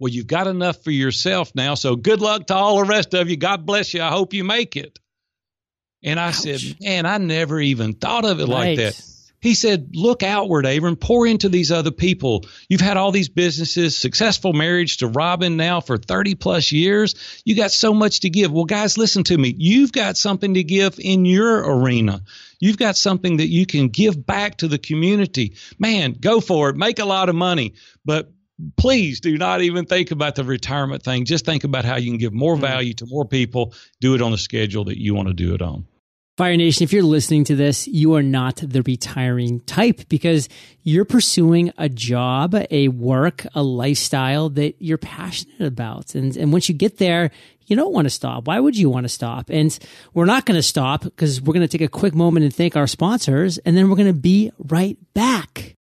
Well, 0.01 0.09
you've 0.09 0.25
got 0.25 0.47
enough 0.47 0.83
for 0.83 0.89
yourself 0.89 1.53
now. 1.53 1.75
So 1.75 1.95
good 1.95 2.21
luck 2.21 2.47
to 2.47 2.55
all 2.55 2.79
the 2.79 2.85
rest 2.85 3.13
of 3.13 3.29
you. 3.29 3.37
God 3.37 3.67
bless 3.67 3.93
you. 3.93 4.01
I 4.01 4.09
hope 4.09 4.33
you 4.33 4.43
make 4.43 4.75
it. 4.75 4.97
And 6.03 6.19
I 6.19 6.29
Ouch. 6.29 6.37
said, 6.37 6.59
man, 6.81 7.05
I 7.05 7.19
never 7.19 7.61
even 7.61 7.93
thought 7.93 8.25
of 8.25 8.39
it 8.39 8.47
right. 8.47 8.49
like 8.49 8.77
that. 8.77 8.99
He 9.41 9.53
said, 9.53 9.91
look 9.93 10.23
outward, 10.23 10.65
Abram, 10.65 10.95
pour 10.95 11.27
into 11.27 11.49
these 11.49 11.71
other 11.71 11.91
people. 11.91 12.45
You've 12.67 12.81
had 12.81 12.97
all 12.97 13.11
these 13.11 13.29
businesses, 13.29 13.95
successful 13.95 14.53
marriage 14.53 14.97
to 14.97 15.07
Robin 15.07 15.55
now 15.55 15.81
for 15.81 15.99
30 15.99 16.33
plus 16.33 16.71
years. 16.71 17.41
You 17.45 17.55
got 17.55 17.71
so 17.71 17.93
much 17.93 18.21
to 18.21 18.31
give. 18.31 18.51
Well, 18.51 18.65
guys, 18.65 18.97
listen 18.97 19.23
to 19.25 19.37
me. 19.37 19.53
You've 19.55 19.91
got 19.91 20.17
something 20.17 20.55
to 20.55 20.63
give 20.63 20.99
in 20.99 21.25
your 21.25 21.77
arena. 21.77 22.21
You've 22.59 22.77
got 22.77 22.97
something 22.97 23.37
that 23.37 23.49
you 23.49 23.67
can 23.67 23.89
give 23.89 24.25
back 24.25 24.57
to 24.57 24.67
the 24.67 24.79
community. 24.79 25.57
Man, 25.77 26.13
go 26.13 26.41
for 26.41 26.69
it. 26.69 26.75
Make 26.75 26.97
a 26.97 27.05
lot 27.05 27.29
of 27.29 27.35
money. 27.35 27.75
But 28.03 28.31
please 28.77 29.19
do 29.19 29.37
not 29.37 29.61
even 29.61 29.85
think 29.85 30.11
about 30.11 30.35
the 30.35 30.43
retirement 30.43 31.03
thing. 31.03 31.25
Just 31.25 31.45
think 31.45 31.63
about 31.63 31.85
how 31.85 31.97
you 31.97 32.11
can 32.11 32.17
give 32.17 32.33
more 32.33 32.53
mm-hmm. 32.53 32.61
value 32.61 32.93
to 32.95 33.05
more 33.05 33.25
people. 33.25 33.73
Do 33.99 34.15
it 34.15 34.21
on 34.21 34.31
the 34.31 34.37
schedule 34.37 34.85
that 34.85 34.99
you 34.99 35.13
want 35.13 35.27
to 35.27 35.33
do 35.33 35.53
it 35.53 35.61
on. 35.61 35.85
Fire 36.37 36.55
Nation, 36.55 36.83
if 36.83 36.93
you're 36.93 37.03
listening 37.03 37.43
to 37.43 37.55
this, 37.55 37.87
you 37.87 38.15
are 38.15 38.23
not 38.23 38.55
the 38.55 38.81
retiring 38.83 39.59
type 39.61 40.07
because 40.07 40.47
you're 40.81 41.05
pursuing 41.05 41.71
a 41.77 41.89
job, 41.89 42.55
a 42.71 42.87
work, 42.87 43.45
a 43.53 43.61
lifestyle 43.61 44.49
that 44.49 44.75
you're 44.79 44.97
passionate 44.97 45.61
about. 45.61 46.15
And, 46.15 46.35
and 46.37 46.51
once 46.51 46.69
you 46.69 46.73
get 46.73 46.97
there, 46.97 47.31
you 47.67 47.75
don't 47.75 47.93
want 47.93 48.05
to 48.05 48.09
stop. 48.09 48.47
Why 48.47 48.59
would 48.59 48.77
you 48.77 48.89
want 48.89 49.03
to 49.03 49.09
stop? 49.09 49.49
And 49.49 49.77
we're 50.13 50.25
not 50.25 50.45
going 50.45 50.57
to 50.57 50.63
stop 50.63 51.03
because 51.03 51.41
we're 51.41 51.53
going 51.53 51.67
to 51.67 51.77
take 51.77 51.85
a 51.85 51.89
quick 51.89 52.15
moment 52.15 52.43
and 52.43 52.55
thank 52.55 52.75
our 52.75 52.87
sponsors 52.87 53.57
and 53.59 53.75
then 53.75 53.89
we're 53.89 53.97
going 53.97 54.07
to 54.07 54.19
be 54.19 54.51
right 54.57 54.97
back. 55.13 55.75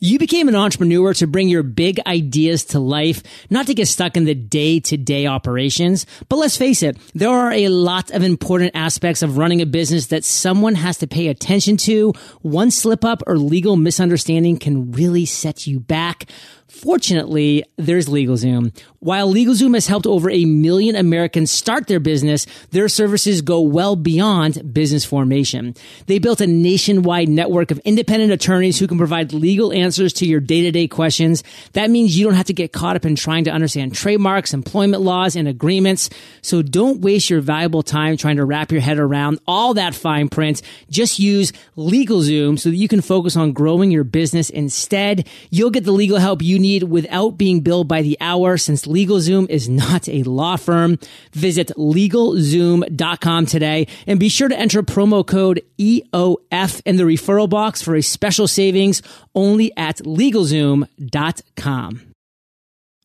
You 0.00 0.20
became 0.20 0.48
an 0.48 0.54
entrepreneur 0.54 1.12
to 1.14 1.26
bring 1.26 1.48
your 1.48 1.64
big 1.64 1.98
ideas 2.06 2.64
to 2.66 2.78
life, 2.78 3.20
not 3.50 3.66
to 3.66 3.74
get 3.74 3.88
stuck 3.88 4.16
in 4.16 4.26
the 4.26 4.34
day 4.34 4.78
to 4.78 4.96
day 4.96 5.26
operations. 5.26 6.06
But 6.28 6.36
let's 6.36 6.56
face 6.56 6.84
it, 6.84 6.96
there 7.14 7.30
are 7.30 7.50
a 7.50 7.68
lot 7.68 8.12
of 8.12 8.22
important 8.22 8.72
aspects 8.76 9.22
of 9.22 9.38
running 9.38 9.60
a 9.60 9.66
business 9.66 10.06
that 10.06 10.24
someone 10.24 10.76
has 10.76 10.98
to 10.98 11.08
pay 11.08 11.26
attention 11.26 11.76
to. 11.78 12.12
One 12.42 12.70
slip 12.70 13.04
up 13.04 13.24
or 13.26 13.38
legal 13.38 13.74
misunderstanding 13.74 14.58
can 14.58 14.92
really 14.92 15.26
set 15.26 15.66
you 15.66 15.80
back. 15.80 16.30
Fortunately, 16.68 17.64
there's 17.76 18.08
LegalZoom. 18.08 18.78
While 19.00 19.32
LegalZoom 19.32 19.74
has 19.74 19.86
helped 19.86 20.06
over 20.06 20.28
a 20.28 20.44
million 20.44 20.96
Americans 20.96 21.50
start 21.50 21.86
their 21.86 21.98
business, 21.98 22.46
their 22.72 22.88
services 22.88 23.40
go 23.40 23.60
well 23.60 23.96
beyond 23.96 24.74
business 24.74 25.04
formation. 25.04 25.74
They 26.06 26.18
built 26.18 26.42
a 26.42 26.46
nationwide 26.46 27.28
network 27.28 27.70
of 27.70 27.78
independent 27.86 28.32
attorneys 28.32 28.78
who 28.78 28.86
can 28.86 28.98
provide 28.98 29.32
legal 29.32 29.72
answers 29.72 30.12
to 30.14 30.26
your 30.26 30.40
day-to-day 30.40 30.88
questions. 30.88 31.42
That 31.72 31.90
means 31.90 32.18
you 32.18 32.26
don't 32.26 32.34
have 32.34 32.46
to 32.46 32.52
get 32.52 32.72
caught 32.72 32.96
up 32.96 33.06
in 33.06 33.16
trying 33.16 33.44
to 33.44 33.50
understand 33.50 33.94
trademarks, 33.94 34.52
employment 34.52 35.02
laws, 35.02 35.36
and 35.36 35.48
agreements. 35.48 36.10
So 36.42 36.60
don't 36.60 37.00
waste 37.00 37.30
your 37.30 37.40
valuable 37.40 37.82
time 37.82 38.16
trying 38.16 38.36
to 38.36 38.44
wrap 38.44 38.72
your 38.72 38.82
head 38.82 38.98
around 38.98 39.38
all 39.46 39.74
that 39.74 39.94
fine 39.94 40.28
print. 40.28 40.60
Just 40.90 41.18
use 41.18 41.52
LegalZoom 41.76 42.58
so 42.58 42.68
that 42.68 42.76
you 42.76 42.88
can 42.88 43.00
focus 43.00 43.36
on 43.36 43.52
growing 43.52 43.90
your 43.90 44.04
business 44.04 44.50
instead. 44.50 45.26
You'll 45.50 45.70
get 45.70 45.84
the 45.84 45.92
legal 45.92 46.18
help 46.18 46.42
you 46.42 46.57
need 46.58 46.84
without 46.84 47.38
being 47.38 47.60
billed 47.60 47.88
by 47.88 48.02
the 48.02 48.16
hour 48.20 48.56
since 48.56 48.86
LegalZoom 48.86 49.48
is 49.48 49.68
not 49.68 50.08
a 50.08 50.22
law 50.24 50.56
firm. 50.56 50.98
Visit 51.32 51.68
LegalZoom.com 51.76 53.46
today 53.46 53.86
and 54.06 54.20
be 54.20 54.28
sure 54.28 54.48
to 54.48 54.58
enter 54.58 54.82
promo 54.82 55.26
code 55.26 55.62
EOF 55.78 56.82
in 56.84 56.96
the 56.96 57.04
referral 57.04 57.48
box 57.48 57.80
for 57.82 57.94
a 57.94 58.02
special 58.02 58.48
savings 58.48 59.02
only 59.34 59.74
at 59.76 59.98
LegalZoom.com. 59.98 62.07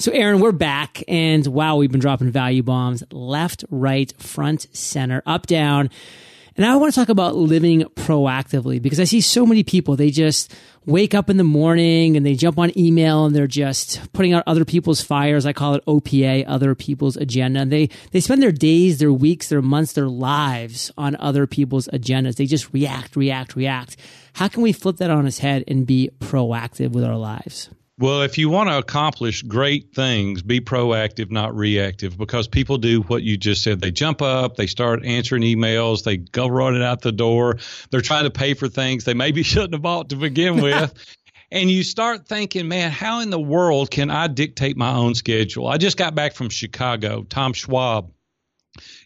So 0.00 0.12
Aaron, 0.12 0.38
we're 0.38 0.52
back 0.52 1.02
and 1.08 1.44
wow, 1.44 1.74
we've 1.74 1.90
been 1.90 1.98
dropping 1.98 2.30
value 2.30 2.62
bombs 2.62 3.02
left, 3.10 3.64
right, 3.68 4.14
front, 4.22 4.68
center, 4.72 5.24
up, 5.26 5.48
down. 5.48 5.90
And 6.54 6.64
I 6.64 6.76
want 6.76 6.94
to 6.94 7.00
talk 7.00 7.08
about 7.08 7.34
living 7.34 7.80
proactively 7.96 8.80
because 8.80 9.00
I 9.00 9.04
see 9.04 9.20
so 9.20 9.44
many 9.44 9.64
people, 9.64 9.96
they 9.96 10.10
just 10.10 10.54
wake 10.86 11.14
up 11.14 11.28
in 11.28 11.36
the 11.36 11.42
morning 11.42 12.16
and 12.16 12.24
they 12.24 12.36
jump 12.36 12.60
on 12.60 12.78
email 12.78 13.24
and 13.24 13.34
they're 13.34 13.48
just 13.48 14.12
putting 14.12 14.34
out 14.34 14.44
other 14.46 14.64
people's 14.64 15.00
fires. 15.00 15.44
I 15.44 15.52
call 15.52 15.74
it 15.74 15.84
OPA, 15.86 16.44
other 16.46 16.76
people's 16.76 17.16
agenda. 17.16 17.58
And 17.58 17.72
they, 17.72 17.90
they 18.12 18.20
spend 18.20 18.40
their 18.40 18.52
days, 18.52 18.98
their 18.98 19.12
weeks, 19.12 19.48
their 19.48 19.62
months, 19.62 19.94
their 19.94 20.08
lives 20.08 20.92
on 20.96 21.16
other 21.16 21.48
people's 21.48 21.88
agendas. 21.88 22.36
They 22.36 22.46
just 22.46 22.72
react, 22.72 23.16
react, 23.16 23.56
react. 23.56 23.96
How 24.34 24.46
can 24.46 24.62
we 24.62 24.72
flip 24.72 24.98
that 24.98 25.10
on 25.10 25.26
its 25.26 25.40
head 25.40 25.64
and 25.66 25.84
be 25.84 26.10
proactive 26.20 26.92
with 26.92 27.02
our 27.02 27.16
lives? 27.16 27.68
Well, 28.00 28.22
if 28.22 28.38
you 28.38 28.48
want 28.48 28.70
to 28.70 28.78
accomplish 28.78 29.42
great 29.42 29.92
things, 29.92 30.40
be 30.40 30.60
proactive, 30.60 31.32
not 31.32 31.56
reactive, 31.56 32.16
because 32.16 32.46
people 32.46 32.78
do 32.78 33.02
what 33.02 33.24
you 33.24 33.36
just 33.36 33.64
said. 33.64 33.80
They 33.80 33.90
jump 33.90 34.22
up, 34.22 34.54
they 34.54 34.68
start 34.68 35.04
answering 35.04 35.42
emails, 35.42 36.04
they 36.04 36.18
go 36.18 36.46
running 36.46 36.82
out 36.84 37.02
the 37.02 37.10
door, 37.10 37.58
they're 37.90 38.00
trying 38.00 38.22
to 38.22 38.30
pay 38.30 38.54
for 38.54 38.68
things 38.68 39.02
they 39.02 39.14
maybe 39.14 39.42
shouldn't 39.42 39.72
have 39.72 39.82
bought 39.82 40.10
to 40.10 40.16
begin 40.16 40.60
with. 40.62 40.94
and 41.50 41.68
you 41.68 41.82
start 41.82 42.28
thinking, 42.28 42.68
man, 42.68 42.92
how 42.92 43.18
in 43.18 43.30
the 43.30 43.40
world 43.40 43.90
can 43.90 44.10
I 44.10 44.28
dictate 44.28 44.76
my 44.76 44.94
own 44.94 45.16
schedule? 45.16 45.66
I 45.66 45.76
just 45.76 45.96
got 45.96 46.14
back 46.14 46.34
from 46.34 46.50
Chicago. 46.50 47.24
Tom 47.24 47.52
Schwab 47.52 48.12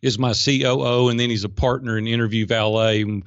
is 0.02 0.18
my 0.18 0.34
COO, 0.34 1.08
and 1.08 1.18
then 1.18 1.30
he's 1.30 1.44
a 1.44 1.48
partner 1.48 1.96
in 1.96 2.06
Interview 2.06 2.44
Valet 2.44 3.22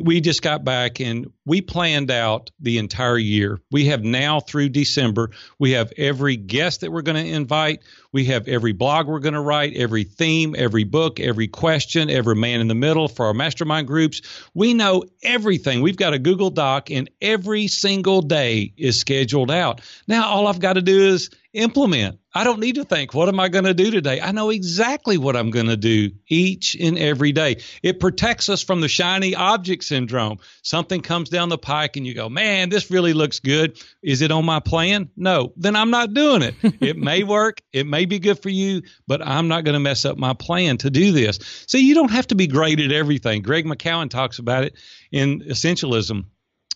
we 0.00 0.20
just 0.20 0.42
got 0.42 0.64
back 0.64 1.00
and 1.00 1.26
we 1.44 1.60
planned 1.60 2.10
out 2.10 2.50
the 2.60 2.78
entire 2.78 3.18
year. 3.18 3.60
We 3.70 3.86
have 3.86 4.04
now 4.04 4.40
through 4.40 4.70
December, 4.70 5.30
we 5.58 5.72
have 5.72 5.92
every 5.96 6.36
guest 6.36 6.80
that 6.80 6.92
we're 6.92 7.02
going 7.02 7.22
to 7.22 7.32
invite. 7.32 7.80
We 8.12 8.26
have 8.26 8.46
every 8.46 8.72
blog 8.72 9.08
we're 9.08 9.20
going 9.20 9.34
to 9.34 9.40
write, 9.40 9.74
every 9.74 10.04
theme, 10.04 10.54
every 10.56 10.84
book, 10.84 11.18
every 11.18 11.48
question, 11.48 12.10
every 12.10 12.36
man 12.36 12.60
in 12.60 12.68
the 12.68 12.74
middle 12.74 13.08
for 13.08 13.26
our 13.26 13.34
mastermind 13.34 13.86
groups. 13.86 14.22
We 14.54 14.74
know 14.74 15.04
everything. 15.22 15.80
We've 15.80 15.96
got 15.96 16.14
a 16.14 16.18
Google 16.18 16.50
Doc 16.50 16.90
and 16.90 17.10
every 17.20 17.68
single 17.68 18.22
day 18.22 18.72
is 18.76 19.00
scheduled 19.00 19.50
out. 19.50 19.80
Now 20.06 20.28
all 20.28 20.46
I've 20.46 20.60
got 20.60 20.74
to 20.74 20.82
do 20.82 21.06
is 21.08 21.30
implement. 21.52 22.18
I 22.34 22.44
don't 22.44 22.60
need 22.60 22.76
to 22.76 22.84
think, 22.84 23.12
what 23.12 23.28
am 23.28 23.38
I 23.38 23.48
going 23.48 23.64
to 23.64 23.74
do 23.74 23.90
today? 23.90 24.20
I 24.20 24.32
know 24.32 24.48
exactly 24.48 25.18
what 25.18 25.36
I'm 25.36 25.50
going 25.50 25.66
to 25.66 25.76
do 25.76 26.10
each 26.26 26.74
and 26.74 26.98
every 26.98 27.32
day. 27.32 27.58
It 27.82 28.00
protects 28.00 28.48
us 28.48 28.62
from 28.62 28.80
the 28.80 28.88
shiny 28.88 29.34
object 29.34 29.84
syndrome. 29.84 30.38
Something 30.62 31.02
comes 31.02 31.28
down 31.32 31.48
the 31.48 31.58
pike 31.58 31.96
and 31.96 32.06
you 32.06 32.14
go, 32.14 32.28
man, 32.28 32.68
this 32.68 32.90
really 32.90 33.12
looks 33.12 33.40
good. 33.40 33.82
Is 34.02 34.22
it 34.22 34.30
on 34.30 34.44
my 34.44 34.60
plan? 34.60 35.10
No, 35.16 35.52
then 35.56 35.74
I'm 35.74 35.90
not 35.90 36.14
doing 36.14 36.42
it. 36.42 36.54
it 36.80 36.96
may 36.96 37.24
work. 37.24 37.60
It 37.72 37.86
may 37.86 38.04
be 38.04 38.20
good 38.20 38.40
for 38.40 38.50
you, 38.50 38.82
but 39.08 39.26
I'm 39.26 39.48
not 39.48 39.64
going 39.64 39.74
to 39.74 39.80
mess 39.80 40.04
up 40.04 40.16
my 40.16 40.34
plan 40.34 40.76
to 40.78 40.90
do 40.90 41.10
this. 41.10 41.64
So 41.66 41.78
you 41.78 41.94
don't 41.94 42.12
have 42.12 42.28
to 42.28 42.36
be 42.36 42.46
great 42.46 42.78
at 42.78 42.92
everything. 42.92 43.42
Greg 43.42 43.64
McKeown 43.64 44.10
talks 44.10 44.38
about 44.38 44.62
it 44.62 44.76
in 45.10 45.40
Essentialism 45.40 46.26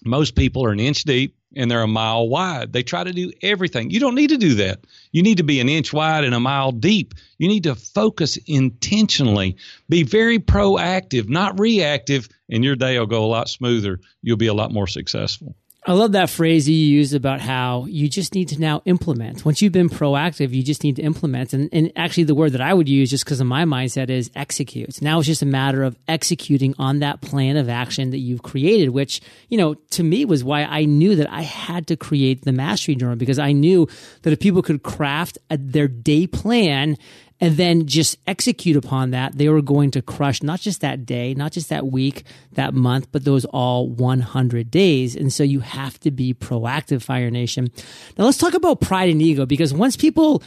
most 0.05 0.37
people 0.37 0.65
are 0.65 0.73
an 0.73 0.81
inch 0.81 1.05
deep 1.05 1.37
and 1.57 1.71
they're 1.71 1.83
a 1.83 1.89
mile 1.89 2.29
wide. 2.29 2.73
They 2.73 2.83
try 2.83 3.03
to 3.03 3.13
do 3.13 3.33
everything. 3.43 3.91
You 3.91 4.01
don't 4.01 4.15
need 4.15 4.31
to 4.31 4.37
do 4.37 4.55
that. 4.57 4.81
You 5.11 5.23
need 5.23 5.39
to 5.39 5.43
be 5.43 5.61
an 5.61 5.69
inch 5.69 5.93
wide 5.93 6.25
and 6.25 6.35
a 6.35 6.41
mile 6.41 6.73
deep. 6.73 7.15
You 7.39 7.49
need 7.49 7.65
to 7.65 7.75
focus 7.75 8.37
intentionally. 8.47 9.57
Be 9.89 10.03
very 10.03 10.39
proactive, 10.39 11.29
not 11.29 11.59
reactive, 11.59 12.29
and 12.51 12.63
your 12.63 12.77
day 12.77 12.99
will 12.99 13.07
go 13.07 13.25
a 13.25 13.27
lot 13.27 13.49
smoother. 13.49 14.01
You'll 14.23 14.37
be 14.37 14.47
a 14.47 14.55
lot 14.55 14.73
more 14.73 14.87
successful. 14.87 15.57
I 15.89 15.93
love 15.93 16.13
that 16.13 16.31
phrase 16.31 16.69
you 16.69 16.75
use 16.75 17.15
about 17.15 17.41
how 17.41 17.85
you 17.85 18.09
just 18.09 18.35
need 18.35 18.49
to 18.49 18.61
now 18.61 18.83
implement. 18.87 19.45
Once 19.45 19.63
you've 19.63 19.73
been 19.73 19.89
proactive, 19.89 20.53
you 20.53 20.65
just 20.65 20.83
need 20.83 20.97
to 20.97 21.03
implement. 21.03 21.53
And, 21.53 21.69
and 21.73 21.93
actually, 21.95 22.25
the 22.25 22.35
word 22.35 22.53
that 22.53 22.61
I 22.61 22.75
would 22.75 22.89
use, 22.89 23.09
just 23.09 23.25
because 23.25 23.39
of 23.39 23.47
my 23.47 23.63
mindset, 23.63 24.11
is 24.11 24.29
execute. 24.35 25.01
Now 25.01 25.21
it's 25.21 25.29
just 25.29 25.43
a 25.43 25.47
matter 25.47 25.85
of 25.85 25.97
executing 26.09 26.75
on 26.77 26.99
that 26.99 27.21
plan 27.21 27.57
of 27.57 27.69
action 27.69 28.11
that 28.11 28.19
you've 28.19 28.43
created, 28.43 28.89
which, 28.89 29.21
you 29.49 29.57
know, 29.57 29.75
to 29.75 30.03
me 30.03 30.25
was 30.25 30.43
why 30.43 30.65
I 30.65 30.87
knew 30.87 31.15
that 31.15 31.31
I 31.31 31.43
had 31.43 31.87
to 31.87 31.97
create 31.97 32.43
the 32.43 32.51
mastery 32.51 32.97
journal 32.97 33.15
because 33.15 33.39
I 33.39 33.53
knew 33.53 33.87
that 34.23 34.33
if 34.33 34.41
people 34.41 34.63
could 34.63 34.83
craft 34.83 35.39
a, 35.51 35.57
their 35.57 35.87
day 35.87 36.27
plan 36.27 36.97
and 37.41 37.57
then 37.57 37.87
just 37.87 38.17
execute 38.27 38.77
upon 38.77 39.11
that, 39.11 39.37
they 39.37 39.49
were 39.49 39.61
going 39.61 39.91
to 39.93 40.03
crush 40.03 40.43
not 40.43 40.61
just 40.61 40.81
that 40.81 41.05
day, 41.05 41.35
not 41.35 41.53
just 41.53 41.69
that 41.69 41.87
week, 41.87 42.25
that 42.53 42.73
month, 42.73 43.09
but 43.13 43.25
those 43.25 43.45
all 43.47 43.89
100 43.89 44.71
days. 44.71 45.15
And 45.15 45.33
so 45.33 45.43
you 45.43 45.61
have 45.61 46.01
to 46.01 46.11
be 46.11 46.33
proactive, 46.33 47.03
Fire 47.03 47.31
Nation. 47.31 47.71
Now 48.17 48.25
let's 48.25 48.39
talk 48.39 48.55
about 48.55 48.81
pride 48.81 49.11
and 49.11 49.21
ego 49.21 49.45
because 49.45 49.75
once 49.75 49.97
people 49.97 50.43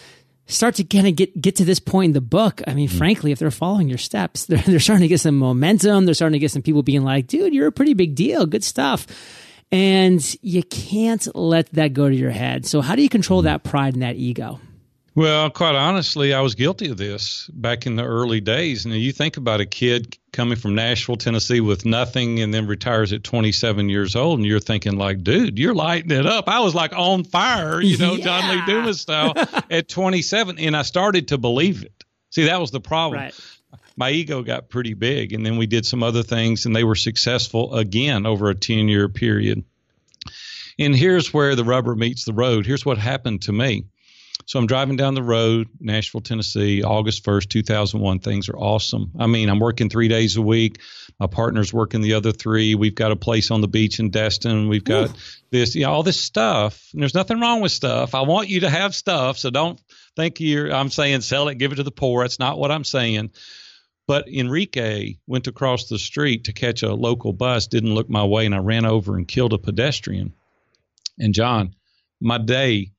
start 0.47 0.73
to 0.75 0.83
kind 0.83 1.07
of 1.07 1.15
get, 1.15 1.39
get 1.39 1.55
to 1.57 1.65
this 1.65 1.79
point 1.79 2.09
in 2.09 2.13
the 2.13 2.21
book, 2.21 2.61
I 2.65 2.73
mean, 2.73 2.89
mm 2.89 2.97
frankly, 2.97 3.31
if 3.31 3.37
they're 3.37 3.51
following 3.51 3.87
your 3.87 3.99
steps, 3.99 4.45
they're, 4.47 4.57
they're 4.57 4.79
starting 4.79 5.03
to 5.03 5.07
get 5.07 5.19
some 5.19 5.37
momentum. 5.37 6.05
They're 6.05 6.15
starting 6.15 6.33
to 6.33 6.39
get 6.39 6.51
some 6.51 6.63
people 6.63 6.81
being 6.81 7.03
like, 7.03 7.27
dude, 7.27 7.53
you're 7.53 7.67
a 7.67 7.71
pretty 7.71 7.93
big 7.93 8.15
deal. 8.15 8.47
Good 8.47 8.63
stuff. 8.63 9.05
And 9.71 10.19
you 10.41 10.63
can't 10.63 11.27
let 11.35 11.71
that 11.73 11.93
go 11.93 12.09
to 12.09 12.15
your 12.15 12.31
head. 12.31 12.65
So 12.65 12.81
how 12.81 12.95
do 12.95 13.03
you 13.03 13.09
control 13.09 13.41
mm 13.41 13.45
that 13.45 13.63
pride 13.63 13.93
and 13.93 14.01
that 14.01 14.15
ego? 14.15 14.59
Well, 15.19 15.49
quite 15.49 15.75
honestly, 15.75 16.33
I 16.33 16.39
was 16.39 16.55
guilty 16.55 16.91
of 16.91 16.95
this 16.95 17.49
back 17.53 17.85
in 17.85 17.97
the 17.97 18.05
early 18.05 18.39
days. 18.39 18.85
And 18.85 18.93
you 18.93 19.11
think 19.11 19.35
about 19.35 19.59
a 19.59 19.65
kid 19.65 20.17
coming 20.31 20.57
from 20.57 20.75
Nashville, 20.75 21.17
Tennessee 21.17 21.59
with 21.59 21.85
nothing 21.85 22.39
and 22.39 22.53
then 22.53 22.67
retires 22.67 23.11
at 23.11 23.25
27 23.25 23.89
years 23.89 24.15
old, 24.15 24.39
and 24.39 24.47
you're 24.47 24.61
thinking, 24.61 24.97
like, 24.97 25.21
dude, 25.21 25.59
you're 25.59 25.75
lighting 25.75 26.11
it 26.11 26.25
up. 26.25 26.47
I 26.47 26.61
was 26.61 26.73
like 26.73 26.93
on 26.93 27.25
fire, 27.25 27.81
you 27.81 27.97
know, 27.97 28.13
yeah. 28.15 28.23
John 28.23 28.49
Lee 28.49 28.65
Dumas 28.65 29.01
style 29.01 29.33
at 29.69 29.89
27. 29.89 30.57
And 30.57 30.73
I 30.73 30.83
started 30.83 31.27
to 31.27 31.37
believe 31.37 31.83
it. 31.83 32.05
See, 32.29 32.45
that 32.45 32.61
was 32.61 32.71
the 32.71 32.79
problem. 32.79 33.19
Right. 33.19 33.39
My 33.97 34.11
ego 34.11 34.41
got 34.41 34.69
pretty 34.69 34.93
big. 34.93 35.33
And 35.33 35.45
then 35.45 35.57
we 35.57 35.67
did 35.67 35.85
some 35.85 36.01
other 36.01 36.23
things, 36.23 36.65
and 36.65 36.73
they 36.73 36.85
were 36.85 36.95
successful 36.95 37.75
again 37.75 38.25
over 38.25 38.49
a 38.49 38.55
10 38.55 38.87
year 38.87 39.09
period. 39.09 39.65
And 40.79 40.95
here's 40.95 41.33
where 41.33 41.57
the 41.57 41.65
rubber 41.65 41.93
meets 41.93 42.23
the 42.23 42.31
road. 42.31 42.65
Here's 42.65 42.85
what 42.85 42.97
happened 42.97 43.41
to 43.41 43.51
me 43.51 43.83
so 44.49 44.57
I'm 44.57 44.65
driving 44.65 44.95
down 44.95 45.13
the 45.13 45.21
road, 45.21 45.69
Nashville, 45.79 46.21
Tennessee, 46.21 46.81
August 46.81 47.23
1st, 47.23 47.49
2001. 47.49 48.17
Things 48.17 48.49
are 48.49 48.57
awesome. 48.57 49.11
I 49.19 49.27
mean, 49.27 49.47
I'm 49.47 49.59
working 49.59 49.91
three 49.91 50.07
days 50.07 50.37
a 50.37 50.41
week. 50.41 50.79
My 51.19 51.27
partner's 51.27 51.71
working 51.71 52.01
the 52.01 52.15
other 52.15 52.31
three. 52.31 52.73
We've 52.73 52.95
got 52.95 53.11
a 53.11 53.15
place 53.15 53.51
on 53.51 53.61
the 53.61 53.67
beach 53.67 53.99
in 53.99 54.09
Destin. 54.09 54.67
We've 54.67 54.83
got 54.83 55.11
Ooh. 55.11 55.13
this, 55.51 55.75
you 55.75 55.83
know, 55.83 55.91
all 55.91 56.01
this 56.01 56.19
stuff. 56.19 56.83
And 56.93 57.01
there's 57.03 57.13
nothing 57.13 57.39
wrong 57.39 57.61
with 57.61 57.71
stuff. 57.71 58.15
I 58.15 58.21
want 58.21 58.49
you 58.49 58.61
to 58.61 58.71
have 58.71 58.95
stuff. 58.95 59.37
So 59.37 59.51
don't 59.51 59.79
think 60.15 60.39
you're, 60.39 60.73
I'm 60.73 60.89
saying 60.89 61.21
sell 61.21 61.47
it, 61.49 61.59
give 61.59 61.71
it 61.71 61.75
to 61.75 61.83
the 61.83 61.91
poor. 61.91 62.23
That's 62.23 62.39
not 62.39 62.57
what 62.57 62.71
I'm 62.71 62.83
saying. 62.83 63.29
But 64.07 64.27
Enrique 64.27 65.17
went 65.27 65.45
across 65.45 65.89
the 65.89 65.99
street 65.99 66.45
to 66.45 66.53
catch 66.53 66.81
a 66.81 66.95
local 66.95 67.33
bus, 67.33 67.67
didn't 67.67 67.93
look 67.93 68.09
my 68.09 68.23
way, 68.25 68.47
and 68.47 68.55
I 68.55 68.57
ran 68.57 68.85
over 68.85 69.15
and 69.15 69.27
killed 69.27 69.53
a 69.53 69.59
pedestrian. 69.59 70.33
And 71.19 71.35
John, 71.35 71.75
my 72.19 72.39
day 72.39 72.93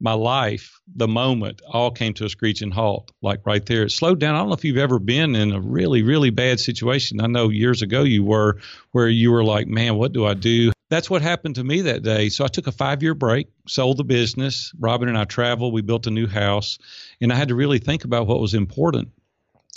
my 0.00 0.12
life, 0.12 0.78
the 0.94 1.08
moment, 1.08 1.62
all 1.66 1.90
came 1.90 2.12
to 2.14 2.26
a 2.26 2.28
screeching 2.28 2.70
halt, 2.70 3.10
like 3.22 3.46
right 3.46 3.64
there. 3.64 3.84
It 3.84 3.92
slowed 3.92 4.20
down. 4.20 4.34
I 4.34 4.38
don't 4.38 4.48
know 4.48 4.54
if 4.54 4.64
you've 4.64 4.76
ever 4.76 4.98
been 4.98 5.34
in 5.34 5.52
a 5.52 5.60
really, 5.60 6.02
really 6.02 6.30
bad 6.30 6.60
situation. 6.60 7.20
I 7.20 7.26
know 7.26 7.48
years 7.48 7.82
ago 7.82 8.02
you 8.02 8.22
were, 8.22 8.58
where 8.92 9.08
you 9.08 9.32
were 9.32 9.44
like, 9.44 9.66
man, 9.66 9.96
what 9.96 10.12
do 10.12 10.26
I 10.26 10.34
do? 10.34 10.72
That's 10.90 11.10
what 11.10 11.22
happened 11.22 11.56
to 11.56 11.64
me 11.64 11.82
that 11.82 12.02
day. 12.02 12.28
So 12.28 12.44
I 12.44 12.48
took 12.48 12.66
a 12.66 12.72
five 12.72 13.02
year 13.02 13.14
break, 13.14 13.48
sold 13.66 13.96
the 13.96 14.04
business. 14.04 14.72
Robin 14.78 15.08
and 15.08 15.18
I 15.18 15.24
traveled. 15.24 15.72
We 15.72 15.82
built 15.82 16.06
a 16.06 16.10
new 16.10 16.26
house, 16.26 16.78
and 17.20 17.32
I 17.32 17.36
had 17.36 17.48
to 17.48 17.54
really 17.54 17.78
think 17.78 18.04
about 18.04 18.26
what 18.26 18.40
was 18.40 18.54
important. 18.54 19.10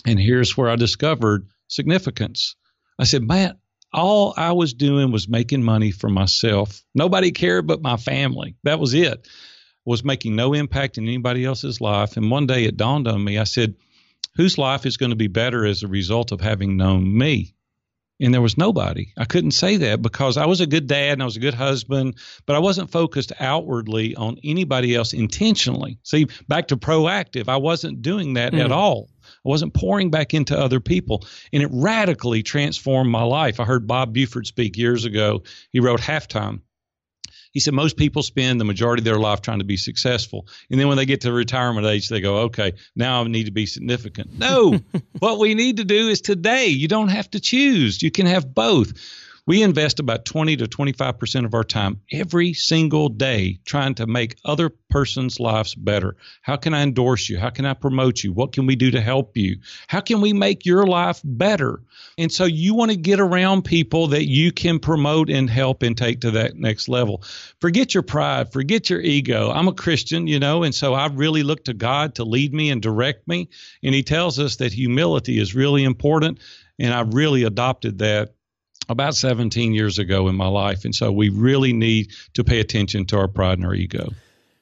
And 0.05 0.19
here's 0.19 0.55
where 0.55 0.69
I 0.69 0.75
discovered 0.75 1.47
significance. 1.67 2.55
I 2.99 3.05
said, 3.05 3.23
Matt, 3.23 3.58
all 3.91 4.34
I 4.38 4.51
was 4.51 4.73
doing 4.73 5.12
was 5.12 5.27
making 5.27 5.63
money 5.63 5.91
for 5.91 6.10
myself. 6.10 6.84
Nobody 6.93 7.32
cared 7.32 7.65
but 7.65 7.82
my 7.82 7.97
family. 7.97 8.55
That 8.63 8.79
was 8.79 8.93
it 8.93 9.25
was 9.89 10.04
making 10.04 10.36
no 10.36 10.54
impact 10.54 10.99
in 10.99 11.06
anybody 11.06 11.43
else's 11.43 11.82
life. 11.82 12.15
And 12.15 12.30
one 12.30 12.45
day 12.45 12.65
it 12.65 12.78
dawned 12.78 13.08
on 13.08 13.23
me. 13.23 13.39
I 13.39 13.43
said, 13.43 13.73
whose 14.36 14.58
life 14.58 14.86
is 14.86 14.97
going 14.97 15.10
to 15.10 15.15
be 15.15 15.28
better 15.28 15.65
as 15.65 15.82
a 15.82 15.88
result 15.88 16.32
of 16.32 16.41
having 16.41 16.78
known 16.78 17.17
me? 17.17 17.56
and 18.21 18.34
there 18.34 18.41
was 18.41 18.58
nobody. 18.58 19.13
I 19.17 19.25
couldn't 19.25 19.52
say 19.52 19.78
that 19.78 20.02
because 20.02 20.38
I 20.38 20.45
was 20.45 20.60
a 20.62 20.67
good 20.67 20.88
dad 20.88 21.13
and 21.13 21.21
I 21.21 21.25
was 21.25 21.38
a 21.38 21.41
good 21.41 21.54
husband, 21.54 22.15
but 22.45 22.56
I 22.56 22.60
wasn't 22.60 22.91
focused 22.91 23.32
outwardly 23.39 24.15
on 24.15 24.38
anybody 24.43 24.93
else 24.93 25.13
intentionally. 25.13 25.99
See, 26.04 26.28
back 26.47 26.67
to 26.67 26.78
proactive, 26.78 27.47
I 27.47 27.58
wasn't 27.58 28.02
doing 28.02 28.34
that 28.34 28.54
mm. 28.54 28.63
at 28.63 28.71
all. 28.71 29.10
I 29.23 29.47
wasn't 29.47 29.73
pouring 29.73 30.12
back 30.12 30.34
into 30.34 30.60
other 30.60 30.82
people, 30.82 31.25
and 31.54 31.63
it 31.63 31.69
radically 31.71 32.43
transformed 32.43 33.10
my 33.10 33.23
life. 33.23 33.60
I 33.60 33.63
heard 33.63 33.88
Bob 33.88 34.13
Buford 34.13 34.47
speak 34.47 34.78
years 34.78 35.06
ago. 35.06 35.43
He 35.71 35.80
wrote 35.80 36.02
Halftime. 36.02 36.62
He 37.51 37.59
said 37.59 37.73
most 37.73 37.97
people 37.97 38.23
spend 38.23 38.59
the 38.59 38.65
majority 38.65 39.01
of 39.01 39.05
their 39.05 39.19
life 39.19 39.41
trying 39.41 39.59
to 39.59 39.65
be 39.65 39.77
successful. 39.77 40.47
And 40.69 40.79
then 40.79 40.88
when 40.88 40.97
they 40.97 41.05
get 41.05 41.21
to 41.21 41.31
retirement 41.31 41.88
age, 41.88 42.07
they 42.07 42.21
go, 42.21 42.38
okay, 42.41 42.73
now 42.95 43.21
I 43.21 43.27
need 43.27 43.45
to 43.45 43.51
be 43.51 43.65
significant. 43.65 44.38
No, 44.38 44.79
what 45.19 45.39
we 45.39 45.55
need 45.55 45.77
to 45.77 45.85
do 45.85 46.09
is 46.09 46.21
today. 46.21 46.67
You 46.67 46.88
don't 46.88 47.09
have 47.09 47.29
to 47.31 47.39
choose, 47.39 48.01
you 48.01 48.12
can 48.12 48.25
have 48.25 48.53
both. 48.53 48.93
We 49.49 49.63
invest 49.63 49.99
about 49.99 50.25
20 50.25 50.57
to 50.57 50.65
25% 50.65 51.43
of 51.43 51.55
our 51.55 51.63
time 51.63 52.01
every 52.12 52.53
single 52.53 53.09
day 53.09 53.57
trying 53.65 53.95
to 53.95 54.05
make 54.05 54.35
other 54.45 54.69
person's 54.91 55.39
lives 55.39 55.73
better. 55.73 56.17
How 56.43 56.55
can 56.55 56.75
I 56.75 56.83
endorse 56.83 57.27
you? 57.29 57.39
How 57.39 57.49
can 57.49 57.65
I 57.65 57.73
promote 57.73 58.23
you? 58.23 58.31
What 58.31 58.53
can 58.53 58.67
we 58.67 58.75
do 58.75 58.91
to 58.91 59.01
help 59.01 59.35
you? 59.35 59.57
How 59.88 60.01
can 60.01 60.21
we 60.21 60.33
make 60.33 60.67
your 60.67 60.85
life 60.85 61.19
better? 61.23 61.81
And 62.15 62.31
so 62.31 62.45
you 62.45 62.75
want 62.75 62.91
to 62.91 62.97
get 62.97 63.19
around 63.19 63.63
people 63.63 64.09
that 64.09 64.27
you 64.27 64.51
can 64.51 64.77
promote 64.77 65.31
and 65.31 65.49
help 65.49 65.81
and 65.81 65.97
take 65.97 66.21
to 66.21 66.29
that 66.29 66.55
next 66.55 66.88
level. 66.88 67.23
Forget 67.59 67.95
your 67.95 68.03
pride, 68.03 68.53
forget 68.53 68.91
your 68.91 69.01
ego. 69.01 69.49
I'm 69.49 69.67
a 69.67 69.73
Christian, 69.73 70.27
you 70.27 70.38
know, 70.38 70.62
and 70.62 70.75
so 70.75 70.93
I 70.93 71.07
really 71.07 71.41
look 71.41 71.65
to 71.65 71.73
God 71.73 72.13
to 72.15 72.23
lead 72.23 72.53
me 72.53 72.69
and 72.69 72.83
direct 72.83 73.27
me. 73.27 73.49
And 73.81 73.95
He 73.95 74.03
tells 74.03 74.38
us 74.38 74.57
that 74.57 74.73
humility 74.73 75.39
is 75.39 75.55
really 75.55 75.83
important. 75.83 76.38
And 76.77 76.93
I 76.93 77.01
really 77.01 77.43
adopted 77.43 77.97
that 77.97 78.35
about 78.89 79.15
17 79.15 79.73
years 79.73 79.99
ago 79.99 80.28
in 80.28 80.36
my 80.36 80.47
life. 80.47 80.84
And 80.84 80.93
so 80.93 81.12
we 81.12 81.30
really 81.30 81.71
need 81.71 82.12
to 82.34 82.43
pay 82.43 82.60
attention 82.60 83.06
to 83.06 83.17
our 83.17 83.28
pride 83.28 83.60
and 83.60 83.65
our 83.65 83.73
ego. 83.73 84.10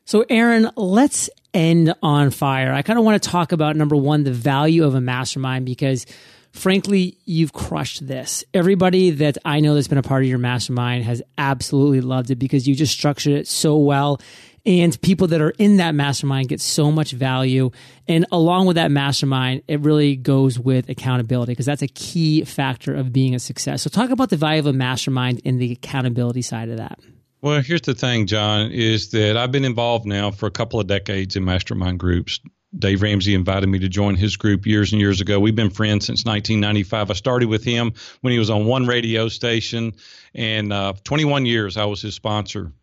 So, 0.06 0.26
Aaron, 0.30 0.70
let's 0.76 1.30
end 1.54 1.94
on 2.04 2.30
fire. 2.30 2.72
I 2.72 2.82
kind 2.82 3.00
of 3.00 3.06
want 3.06 3.22
to 3.22 3.30
talk 3.30 3.52
about 3.52 3.76
number 3.76 3.96
one, 3.96 4.24
the 4.24 4.32
value 4.32 4.86
of 4.86 4.96
a 4.96 5.02
mastermind, 5.02 5.66
because 5.66 6.06
frankly, 6.52 7.18
you've 7.26 7.54
crushed 7.54 8.08
this. 8.08 8.44
Everybody 8.54 9.12
that 9.12 9.38
I 9.46 9.60
know 9.60 9.76
that's 9.76 9.88
been 9.88 9.98
a 9.98 10.04
part 10.04 10.24
of 10.24 10.30
your 10.30 10.38
mastermind 10.38 11.04
has 11.04 11.22
absolutely 11.38 12.02
loved 12.02 12.32
it 12.32 12.36
because 12.36 12.68
you 12.68 12.76
just 12.76 12.94
structured 12.94 13.34
it 13.34 13.48
so 13.48 13.78
well 13.78 14.20
and 14.68 15.02
people 15.02 15.28
that 15.28 15.40
are 15.40 15.52
in 15.52 15.78
that 15.78 15.96
mastermind 15.96 16.50
get 16.50 16.60
so 16.60 16.92
much 16.92 17.14
value. 17.14 17.72
And 18.08 18.26
along 18.34 18.68
with 18.68 18.76
that 18.76 18.92
mastermind, 18.92 19.64
it 19.68 19.80
really 19.80 20.18
goes 20.18 20.60
with 20.60 20.90
accountability 20.90 21.54
because 21.54 21.66
that's 21.66 21.82
a 21.82 21.88
key 21.88 22.44
factor 22.44 22.94
of 22.94 23.14
being 23.14 23.34
a 23.34 23.40
success. 23.40 23.82
So, 23.82 23.90
talk 23.90 24.10
about 24.10 24.30
the 24.30 24.38
value 24.38 24.60
of 24.60 24.68
a 24.68 24.74
mastermind 24.74 25.42
and 25.46 25.60
the 25.60 25.72
accountability 25.72 26.42
side 26.42 26.70
of 26.70 26.78
that. 26.78 27.00
Well, 27.42 27.62
here's 27.62 27.82
the 27.82 27.96
thing, 27.96 28.28
John, 28.28 28.72
is 28.72 29.12
that 29.12 29.38
I've 29.38 29.52
been 29.52 29.64
involved 29.64 30.06
now 30.06 30.32
for 30.32 30.48
a 30.48 30.52
couple 30.52 30.80
of 30.80 30.88
decades 30.88 31.36
in 31.36 31.46
mastermind 31.46 32.00
groups. 32.00 32.40
Dave 32.78 33.02
Ramsey 33.02 33.34
invited 33.34 33.68
me 33.68 33.80
to 33.80 33.88
join 33.88 34.16
his 34.16 34.36
group 34.36 34.66
years 34.66 34.92
and 34.92 35.00
years 35.00 35.22
ago. 35.22 35.40
We've 35.40 35.56
been 35.56 35.70
friends 35.70 36.06
since 36.06 36.26
1995. 36.26 37.10
I 37.10 37.14
started 37.14 37.48
with 37.48 37.64
him 37.64 37.94
when 38.22 38.34
he 38.34 38.40
was 38.40 38.50
on 38.50 38.66
one 38.66 38.86
radio 38.86 39.30
station, 39.30 39.94
and 40.34 40.74
uh, 40.74 40.94
21 41.06 41.46
years 41.46 41.78
I 41.78 41.86
was 41.86 42.02
his 42.02 42.16
sponsor 42.16 42.74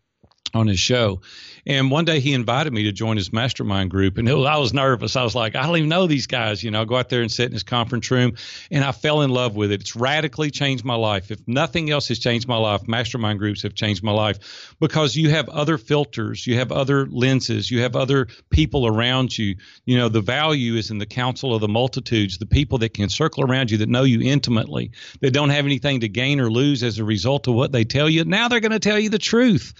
on 0.55 0.67
his 0.67 0.79
show. 0.79 1.21
And 1.67 1.89
one 1.89 2.05
day 2.05 2.19
he 2.19 2.33
invited 2.33 2.71
me 2.71 2.83
to 2.83 2.91
join 2.91 3.17
his 3.17 3.33
mastermind 3.33 3.89
group, 3.89 4.19
and 4.19 4.27
was, 4.27 4.45
I 4.45 4.57
was 4.57 4.71
nervous. 4.71 5.15
I 5.15 5.23
was 5.23 5.33
like, 5.33 5.55
I 5.55 5.65
don't 5.65 5.77
even 5.77 5.89
know 5.89 6.05
these 6.05 6.27
guys. 6.27 6.63
You 6.63 6.69
know, 6.69 6.81
I 6.81 6.85
go 6.85 6.95
out 6.95 7.09
there 7.09 7.21
and 7.21 7.31
sit 7.31 7.47
in 7.47 7.53
his 7.53 7.63
conference 7.63 8.11
room, 8.11 8.35
and 8.69 8.83
I 8.83 8.91
fell 8.91 9.23
in 9.23 9.31
love 9.31 9.55
with 9.55 9.71
it. 9.71 9.81
It's 9.81 9.95
radically 9.95 10.51
changed 10.51 10.85
my 10.85 10.93
life. 10.93 11.31
If 11.31 11.39
nothing 11.47 11.89
else 11.89 12.07
has 12.09 12.19
changed 12.19 12.47
my 12.47 12.57
life, 12.57 12.87
mastermind 12.87 13.39
groups 13.39 13.63
have 13.63 13.73
changed 13.73 14.03
my 14.03 14.11
life 14.11 14.75
because 14.79 15.15
you 15.15 15.31
have 15.31 15.49
other 15.49 15.79
filters, 15.79 16.45
you 16.45 16.55
have 16.57 16.71
other 16.71 17.07
lenses, 17.07 17.71
you 17.71 17.81
have 17.81 17.95
other 17.95 18.27
people 18.51 18.85
around 18.85 19.35
you. 19.35 19.55
You 19.85 19.97
know, 19.97 20.07
the 20.07 20.21
value 20.21 20.75
is 20.75 20.91
in 20.91 20.99
the 20.99 21.07
counsel 21.07 21.55
of 21.55 21.61
the 21.61 21.67
multitudes, 21.67 22.37
the 22.37 22.45
people 22.45 22.77
that 22.79 22.93
can 22.93 23.09
circle 23.09 23.43
around 23.43 23.71
you 23.71 23.79
that 23.79 23.89
know 23.89 24.03
you 24.03 24.21
intimately, 24.21 24.91
that 25.21 25.31
don't 25.31 25.49
have 25.49 25.65
anything 25.65 26.01
to 26.01 26.07
gain 26.07 26.39
or 26.39 26.51
lose 26.51 26.83
as 26.83 26.99
a 26.99 27.03
result 27.03 27.47
of 27.47 27.55
what 27.55 27.71
they 27.71 27.85
tell 27.85 28.07
you. 28.07 28.23
Now 28.23 28.49
they're 28.49 28.59
going 28.59 28.71
to 28.71 28.79
tell 28.79 28.99
you 28.99 29.09
the 29.09 29.17
truth. 29.17 29.73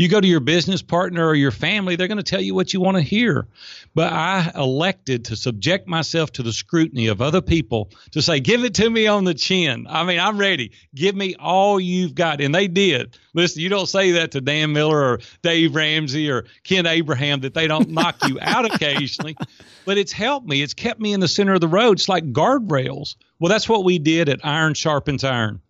You 0.00 0.08
go 0.08 0.18
to 0.18 0.26
your 0.26 0.40
business 0.40 0.80
partner 0.80 1.26
or 1.26 1.34
your 1.34 1.50
family, 1.50 1.94
they're 1.94 2.08
going 2.08 2.16
to 2.16 2.22
tell 2.22 2.40
you 2.40 2.54
what 2.54 2.72
you 2.72 2.80
want 2.80 2.96
to 2.96 3.02
hear. 3.02 3.46
But 3.94 4.10
I 4.10 4.50
elected 4.54 5.26
to 5.26 5.36
subject 5.36 5.86
myself 5.86 6.32
to 6.32 6.42
the 6.42 6.54
scrutiny 6.54 7.08
of 7.08 7.20
other 7.20 7.42
people 7.42 7.90
to 8.12 8.22
say, 8.22 8.40
give 8.40 8.64
it 8.64 8.72
to 8.76 8.88
me 8.88 9.08
on 9.08 9.24
the 9.24 9.34
chin. 9.34 9.86
I 9.86 10.04
mean, 10.04 10.18
I'm 10.18 10.38
ready. 10.38 10.72
Give 10.94 11.14
me 11.14 11.34
all 11.38 11.78
you've 11.78 12.14
got. 12.14 12.40
And 12.40 12.54
they 12.54 12.66
did. 12.66 13.18
Listen, 13.34 13.60
you 13.60 13.68
don't 13.68 13.84
say 13.84 14.12
that 14.12 14.30
to 14.30 14.40
Dan 14.40 14.72
Miller 14.72 14.98
or 14.98 15.20
Dave 15.42 15.74
Ramsey 15.74 16.30
or 16.30 16.46
Ken 16.64 16.86
Abraham 16.86 17.40
that 17.40 17.52
they 17.52 17.66
don't 17.66 17.90
knock 17.90 18.26
you 18.26 18.38
out 18.40 18.64
occasionally. 18.64 19.36
But 19.84 19.98
it's 19.98 20.12
helped 20.12 20.48
me. 20.48 20.62
It's 20.62 20.72
kept 20.72 20.98
me 20.98 21.12
in 21.12 21.20
the 21.20 21.28
center 21.28 21.52
of 21.52 21.60
the 21.60 21.68
road. 21.68 21.98
It's 21.98 22.08
like 22.08 22.32
guardrails. 22.32 23.16
Well, 23.38 23.50
that's 23.50 23.68
what 23.68 23.84
we 23.84 23.98
did 23.98 24.30
at 24.30 24.40
Iron 24.46 24.72
Sharpens 24.72 25.24
Iron. 25.24 25.60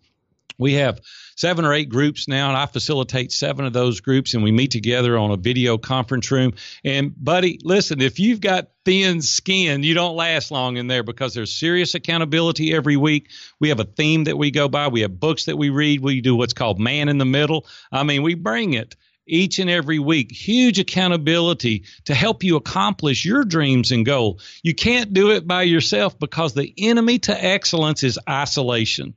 We 0.56 0.74
have 0.74 1.00
seven 1.40 1.64
or 1.64 1.72
eight 1.72 1.88
groups 1.88 2.28
now, 2.28 2.48
and 2.48 2.56
I 2.56 2.66
facilitate 2.66 3.32
seven 3.32 3.64
of 3.64 3.72
those 3.72 4.02
groups, 4.02 4.34
and 4.34 4.44
we 4.44 4.52
meet 4.52 4.72
together 4.72 5.16
on 5.16 5.30
a 5.30 5.38
video 5.38 5.78
conference 5.78 6.30
room. 6.30 6.52
And, 6.84 7.14
buddy, 7.16 7.58
listen, 7.64 8.02
if 8.02 8.20
you've 8.20 8.42
got 8.42 8.68
thin 8.84 9.22
skin, 9.22 9.82
you 9.82 9.94
don't 9.94 10.16
last 10.16 10.50
long 10.50 10.76
in 10.76 10.86
there 10.86 11.02
because 11.02 11.32
there's 11.32 11.58
serious 11.58 11.94
accountability 11.94 12.74
every 12.74 12.98
week. 12.98 13.30
We 13.58 13.70
have 13.70 13.80
a 13.80 13.84
theme 13.84 14.24
that 14.24 14.36
we 14.36 14.50
go 14.50 14.68
by, 14.68 14.88
we 14.88 15.00
have 15.00 15.18
books 15.18 15.46
that 15.46 15.56
we 15.56 15.70
read, 15.70 16.02
we 16.02 16.20
do 16.20 16.36
what's 16.36 16.52
called 16.52 16.78
man 16.78 17.08
in 17.08 17.16
the 17.16 17.24
middle. 17.24 17.66
I 17.90 18.02
mean, 18.02 18.22
we 18.22 18.34
bring 18.34 18.74
it 18.74 18.94
each 19.26 19.58
and 19.60 19.70
every 19.70 19.98
week. 19.98 20.32
Huge 20.32 20.78
accountability 20.78 21.84
to 22.04 22.14
help 22.14 22.44
you 22.44 22.56
accomplish 22.56 23.24
your 23.24 23.46
dreams 23.46 23.92
and 23.92 24.04
goal. 24.04 24.40
You 24.62 24.74
can't 24.74 25.14
do 25.14 25.30
it 25.30 25.46
by 25.46 25.62
yourself 25.62 26.18
because 26.18 26.52
the 26.52 26.70
enemy 26.76 27.18
to 27.20 27.44
excellence 27.44 28.02
is 28.02 28.18
isolation. 28.28 29.14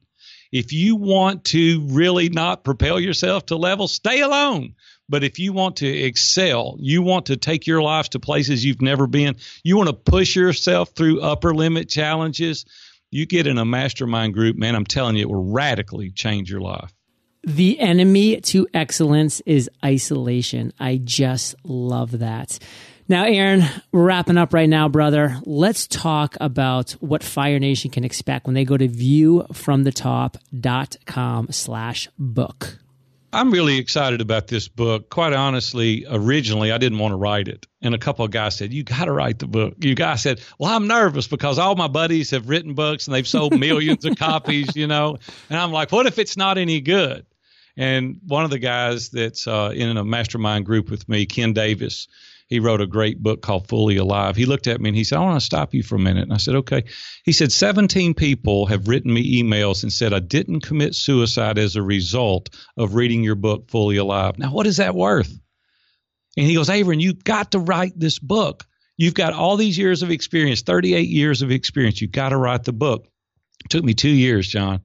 If 0.54 0.72
you 0.72 0.96
want 0.96 1.46
to 1.46 1.82
really 1.88 2.30
not 2.30 2.64
propel 2.64 3.00
yourself 3.00 3.48
to 3.48 3.56
level, 3.56 3.88
stay 3.88 4.22
alone. 4.22 4.76
But 5.10 5.24
if 5.24 5.40
you 5.40 5.52
want 5.52 5.78
to 5.78 5.88
excel, 5.88 6.78
you 6.80 7.02
want 7.02 7.26
to 7.26 7.38
take 7.38 7.66
your 7.66 7.82
life 7.82 8.12
to 8.12 8.20
places 8.20 8.64
you've 8.64 8.82
never 8.82 9.08
been, 9.08 9.36
you 9.64 9.78
want 9.78 9.90
to 9.90 9.94
push 9.94 10.36
yourself 10.36 10.90
through 10.92 11.22
upper 11.22 11.56
limit 11.56 11.90
challenges, 11.90 12.66
you 13.10 13.26
get 13.26 13.48
in 13.48 13.58
a 13.58 13.66
mastermind 13.66 14.36
group, 14.36 14.56
man, 14.56 14.76
I'm 14.76 14.86
telling 14.86 15.16
you, 15.16 15.24
it 15.24 15.30
will 15.30 15.52
radically 15.52 16.12
change 16.12 16.52
your 16.52 16.62
life. 16.62 16.94
The 17.44 17.80
enemy 17.80 18.40
to 18.42 18.68
excellence 18.76 19.42
is 19.48 19.72
isolation. 19.84 20.72
I 20.80 21.02
just 21.04 21.56
love 21.64 22.20
that. 22.20 22.60
Now, 23.14 23.24
Aaron, 23.26 23.64
we're 23.92 24.06
wrapping 24.06 24.40
up 24.40 24.56
right 24.56 24.68
now, 24.68 24.90
brother. 24.90 25.38
Let's 25.46 25.86
talk 25.86 26.36
about 26.42 26.94
what 26.94 27.24
Fire 27.24 27.60
Nation 27.60 27.92
can 27.92 28.04
expect 28.04 28.48
when 28.48 28.56
they 28.56 28.66
go 28.66 28.76
to 28.76 28.88
viewfromthetop.com 28.88 31.52
slash 31.52 32.10
book. 32.18 32.80
I'm 33.32 33.52
really 33.52 33.78
excited 33.78 34.20
about 34.20 34.48
this 34.48 34.68
book. 34.68 35.12
Quite 35.12 35.34
honestly, 35.34 36.08
originally 36.10 36.72
I 36.72 36.80
didn't 36.80 36.98
want 36.98 37.12
to 37.12 37.18
write 37.18 37.50
it. 37.50 37.68
And 37.84 37.94
a 37.94 38.00
couple 38.00 38.26
of 38.26 38.32
guys 38.32 38.58
said, 38.58 38.74
You 38.74 38.82
got 38.82 39.06
to 39.06 39.12
write 39.12 39.38
the 39.38 39.46
book. 39.46 39.76
You 39.78 39.94
guys 39.94 40.24
said, 40.24 40.42
Well, 40.58 40.76
I'm 40.76 40.88
nervous 40.88 41.28
because 41.28 41.60
all 41.60 41.76
my 41.76 41.88
buddies 41.88 42.32
have 42.32 42.50
written 42.50 42.74
books 42.74 43.06
and 43.06 43.14
they've 43.14 43.28
sold 43.28 43.60
millions 43.60 44.06
of 44.06 44.18
copies, 44.18 44.76
you 44.76 44.88
know. 44.88 45.20
And 45.52 45.60
I'm 45.60 45.72
like, 45.72 45.92
What 45.92 46.08
if 46.08 46.18
it's 46.18 46.36
not 46.36 46.58
any 46.58 46.82
good? 46.82 47.28
And 47.78 48.22
one 48.26 48.44
of 48.44 48.50
the 48.50 48.58
guys 48.58 49.10
that's 49.10 49.48
uh, 49.48 49.72
in 49.76 49.98
a 49.98 50.04
mastermind 50.04 50.66
group 50.66 50.90
with 50.90 51.08
me, 51.08 51.28
Ken 51.28 51.54
Davis, 51.54 52.08
he 52.54 52.60
wrote 52.60 52.82
a 52.82 52.86
great 52.88 53.18
book 53.18 53.42
called 53.42 53.68
Fully 53.68 53.98
Alive. 53.98 54.36
He 54.36 54.46
looked 54.46 54.68
at 54.68 54.80
me 54.80 54.90
and 54.90 54.96
he 54.96 55.04
said, 55.04 55.18
I 55.18 55.22
want 55.22 55.40
to 55.40 55.46
stop 55.46 55.74
you 55.74 55.82
for 55.82 55.96
a 55.96 56.00
minute. 56.00 56.22
And 56.22 56.34
I 56.34 56.38
said, 56.38 56.54
okay. 56.58 56.84
He 57.26 57.32
said, 57.32 57.52
17 57.52 58.14
people 58.14 58.68
have 58.68 58.88
written 58.88 59.12
me 59.12 59.42
emails 59.42 59.82
and 59.82 59.92
said, 59.92 60.14
I 60.14 60.20
didn't 60.20 60.60
commit 60.60 60.94
suicide 60.94 61.58
as 61.58 61.76
a 61.76 61.82
result 61.82 62.50
of 62.78 62.94
reading 62.94 63.24
your 63.24 63.34
book, 63.34 63.72
Fully 63.72 63.98
Alive. 63.98 64.38
Now, 64.38 64.52
what 64.52 64.68
is 64.68 64.78
that 64.78 64.94
worth? 64.94 65.36
And 66.38 66.46
he 66.46 66.54
goes, 66.54 66.70
Aaron, 66.70 67.00
you've 67.00 67.24
got 67.24 67.54
to 67.54 67.60
write 67.60 67.94
this 67.96 68.20
book. 68.20 68.68
You've 68.98 69.16
got 69.16 69.34
all 69.34 69.58
these 69.58 69.76
years 69.76 70.04
of 70.04 70.12
experience, 70.12 70.62
38 70.62 71.10
years 71.10 71.42
of 71.42 71.50
experience. 71.50 72.02
You've 72.02 72.12
got 72.12 72.30
to 72.30 72.38
write 72.38 72.66
the 72.66 72.72
book. 72.72 73.08
It 73.66 73.72
took 73.72 73.84
me 73.84 73.96
two 73.96 74.10
years, 74.10 74.48
John. 74.48 74.82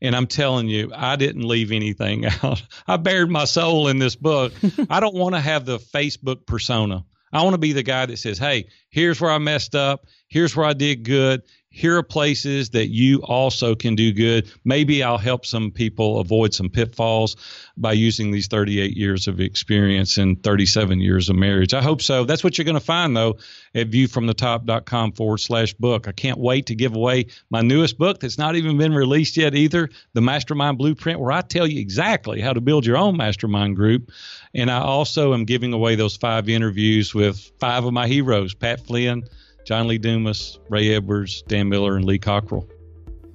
And 0.00 0.16
I'm 0.16 0.26
telling 0.26 0.66
you, 0.66 0.90
I 0.92 1.14
didn't 1.14 1.46
leave 1.46 1.70
anything 1.70 2.26
out. 2.42 2.60
I 2.84 2.96
bared 2.96 3.30
my 3.30 3.44
soul 3.44 3.86
in 3.86 4.00
this 4.00 4.16
book. 4.16 4.52
I 4.90 4.98
don't 4.98 5.14
want 5.14 5.36
to 5.36 5.40
have 5.40 5.64
the 5.64 5.78
Facebook 5.78 6.46
persona. 6.46 7.04
I 7.32 7.42
want 7.42 7.54
to 7.54 7.58
be 7.58 7.72
the 7.72 7.82
guy 7.82 8.06
that 8.06 8.18
says, 8.18 8.38
hey, 8.38 8.68
here's 8.90 9.20
where 9.20 9.30
I 9.30 9.38
messed 9.38 9.74
up. 9.74 10.06
Here's 10.28 10.54
where 10.54 10.66
I 10.66 10.72
did 10.74 11.04
good. 11.04 11.42
Here 11.72 11.96
are 11.96 12.02
places 12.02 12.70
that 12.70 12.88
you 12.88 13.22
also 13.22 13.74
can 13.74 13.94
do 13.94 14.12
good. 14.12 14.52
Maybe 14.64 15.02
I'll 15.02 15.18
help 15.18 15.46
some 15.46 15.70
people 15.70 16.20
avoid 16.20 16.52
some 16.52 16.68
pitfalls 16.68 17.36
by 17.78 17.92
using 17.92 18.30
these 18.30 18.46
38 18.46 18.94
years 18.94 19.26
of 19.26 19.40
experience 19.40 20.18
and 20.18 20.42
37 20.42 21.00
years 21.00 21.30
of 21.30 21.36
marriage. 21.36 21.72
I 21.72 21.80
hope 21.80 22.02
so. 22.02 22.24
That's 22.24 22.44
what 22.44 22.58
you're 22.58 22.66
going 22.66 22.74
to 22.74 22.80
find 22.80 23.16
though 23.16 23.38
at 23.74 23.90
viewfromthetop.com 23.90 25.12
forward 25.12 25.38
slash 25.38 25.72
book. 25.74 26.06
I 26.06 26.12
can't 26.12 26.38
wait 26.38 26.66
to 26.66 26.74
give 26.74 26.94
away 26.94 27.26
my 27.50 27.62
newest 27.62 27.96
book 27.96 28.20
that's 28.20 28.38
not 28.38 28.54
even 28.54 28.76
been 28.76 28.92
released 28.92 29.38
yet 29.38 29.54
either, 29.54 29.88
The 30.12 30.20
Mastermind 30.20 30.76
Blueprint, 30.76 31.20
where 31.20 31.32
I 31.32 31.40
tell 31.40 31.66
you 31.66 31.80
exactly 31.80 32.42
how 32.42 32.52
to 32.52 32.60
build 32.60 32.84
your 32.84 32.98
own 32.98 33.16
mastermind 33.16 33.76
group. 33.76 34.10
And 34.54 34.70
I 34.70 34.80
also 34.80 35.32
am 35.32 35.46
giving 35.46 35.72
away 35.72 35.94
those 35.94 36.16
five 36.16 36.50
interviews 36.50 37.14
with 37.14 37.50
five 37.58 37.84
of 37.86 37.94
my 37.94 38.06
heroes, 38.06 38.52
Pat 38.52 38.84
Flynn, 38.86 39.24
John 39.64 39.88
Lee 39.88 39.98
Dumas, 39.98 40.58
Ray 40.68 40.94
Edwards, 40.94 41.42
Dan 41.42 41.68
Miller, 41.68 41.96
and 41.96 42.04
Lee 42.04 42.18
Cockrell. 42.18 42.68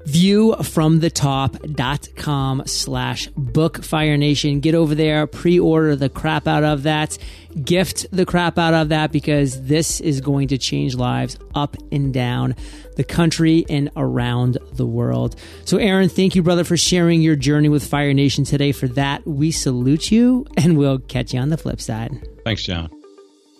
Viewfromthetop.com 0.07 2.63
slash 2.65 3.27
book 3.27 3.83
fire 3.83 4.15
nation. 4.15 4.61
Get 4.61 4.73
over 4.73 4.95
there 4.95 5.27
pre-order 5.27 5.97
the 5.97 6.07
crap 6.07 6.47
out 6.47 6.63
of 6.63 6.83
that. 6.83 7.17
Gift 7.61 8.05
the 8.11 8.25
crap 8.25 8.57
out 8.57 8.73
of 8.73 8.87
that 8.89 9.11
because 9.11 9.65
this 9.65 9.99
is 9.99 10.21
going 10.21 10.47
to 10.49 10.57
change 10.57 10.95
lives 10.95 11.37
up 11.55 11.75
and 11.91 12.13
down 12.13 12.55
the 12.95 13.03
country 13.03 13.65
and 13.69 13.89
around 13.97 14.57
the 14.73 14.85
world. 14.85 15.35
So 15.65 15.77
aaron 15.77 16.07
thank 16.07 16.35
you 16.35 16.43
brother 16.43 16.63
for 16.63 16.77
sharing 16.77 17.21
your 17.21 17.35
journey 17.35 17.67
with 17.67 17.85
fire 17.85 18.13
nation 18.13 18.45
today. 18.45 18.71
For 18.71 18.87
that 18.89 19.25
we 19.27 19.49
salute 19.51 20.11
you 20.11 20.45
and 20.55 20.77
we'll 20.77 20.99
catch 20.99 21.33
you 21.33 21.41
on 21.41 21.49
the 21.49 21.57
flip 21.57 21.81
side. 21.81 22.25
Thanks 22.45 22.63
john 22.63 22.96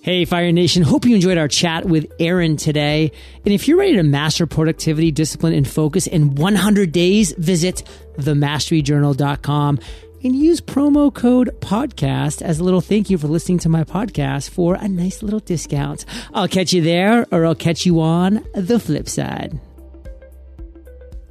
Hey, 0.01 0.23
Fire 0.23 0.51
Nation. 0.53 0.83
Hope 0.83 1.05
you 1.05 1.15
enjoyed 1.15 1.38
our 1.38 1.49
chat 1.49 1.83
with 1.83 2.10
Aaron 2.19 2.55
today. 2.55 3.12
And 3.43 3.53
if 3.53 3.67
you're 3.67 3.77
ready 3.77 3.95
to 3.97 4.03
master 4.03 4.47
productivity, 4.47 5.12
discipline, 5.12 5.53
and 5.53 5.67
focus 5.67 6.07
in 6.07 6.36
100 6.36 6.93
days, 6.93 7.33
visit 7.33 7.83
themasteryjournal.com 8.17 9.79
and 10.23 10.36
use 10.36 10.62
promo 10.62 11.13
code 11.13 11.49
podcast 11.60 12.41
as 12.41 12.60
a 12.60 12.63
little 12.63 12.81
thank 12.81 13.10
you 13.10 13.17
for 13.17 13.27
listening 13.27 13.60
to 13.60 13.69
my 13.69 13.83
podcast 13.83 14.49
for 14.49 14.75
a 14.75 14.88
nice 14.88 15.21
little 15.21 15.39
discount. 15.41 16.05
I'll 16.33 16.47
catch 16.47 16.71
you 16.71 16.81
there 16.81 17.25
or 17.31 17.45
I'll 17.45 17.53
catch 17.55 17.86
you 17.86 17.99
on 17.99 18.45
the 18.53 18.79
flip 18.79 19.10
side. 19.10 19.60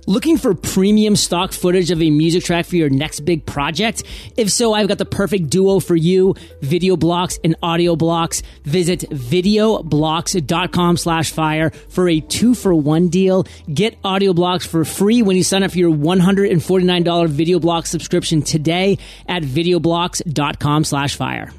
Looking 0.08 0.38
for 0.38 0.54
premium 0.54 1.16
stock 1.16 1.52
footage 1.52 1.90
of 1.90 2.00
a 2.00 2.10
music 2.10 2.44
track 2.44 2.66
for 2.66 2.76
your 2.76 2.88
next 2.88 3.20
big 3.20 3.44
project? 3.44 4.04
If 4.36 4.52
so, 4.52 4.72
I've 4.72 4.86
got 4.86 4.98
the 4.98 5.04
perfect 5.04 5.50
duo 5.50 5.80
for 5.80 5.96
you, 5.96 6.36
video 6.62 6.96
blocks 6.96 7.40
and 7.42 7.56
audio 7.60 7.96
blocks. 7.96 8.42
Visit 8.62 9.00
videoblocks.com 9.10 10.96
slash 10.96 11.32
fire 11.32 11.70
for 11.88 12.08
a 12.08 12.20
two 12.20 12.54
for 12.54 12.72
one 12.72 13.08
deal. 13.08 13.46
Get 13.72 13.98
audio 14.04 14.32
blocks 14.32 14.64
for 14.64 14.84
free 14.84 15.22
when 15.22 15.36
you 15.36 15.42
sign 15.42 15.64
up 15.64 15.72
for 15.72 15.78
your 15.78 15.92
$149 15.92 17.28
video 17.28 17.58
block 17.58 17.86
subscription 17.86 18.42
today 18.42 18.98
at 19.26 19.42
videoblocks.com 19.42 20.84
slash 20.84 21.16
fire. 21.16 21.50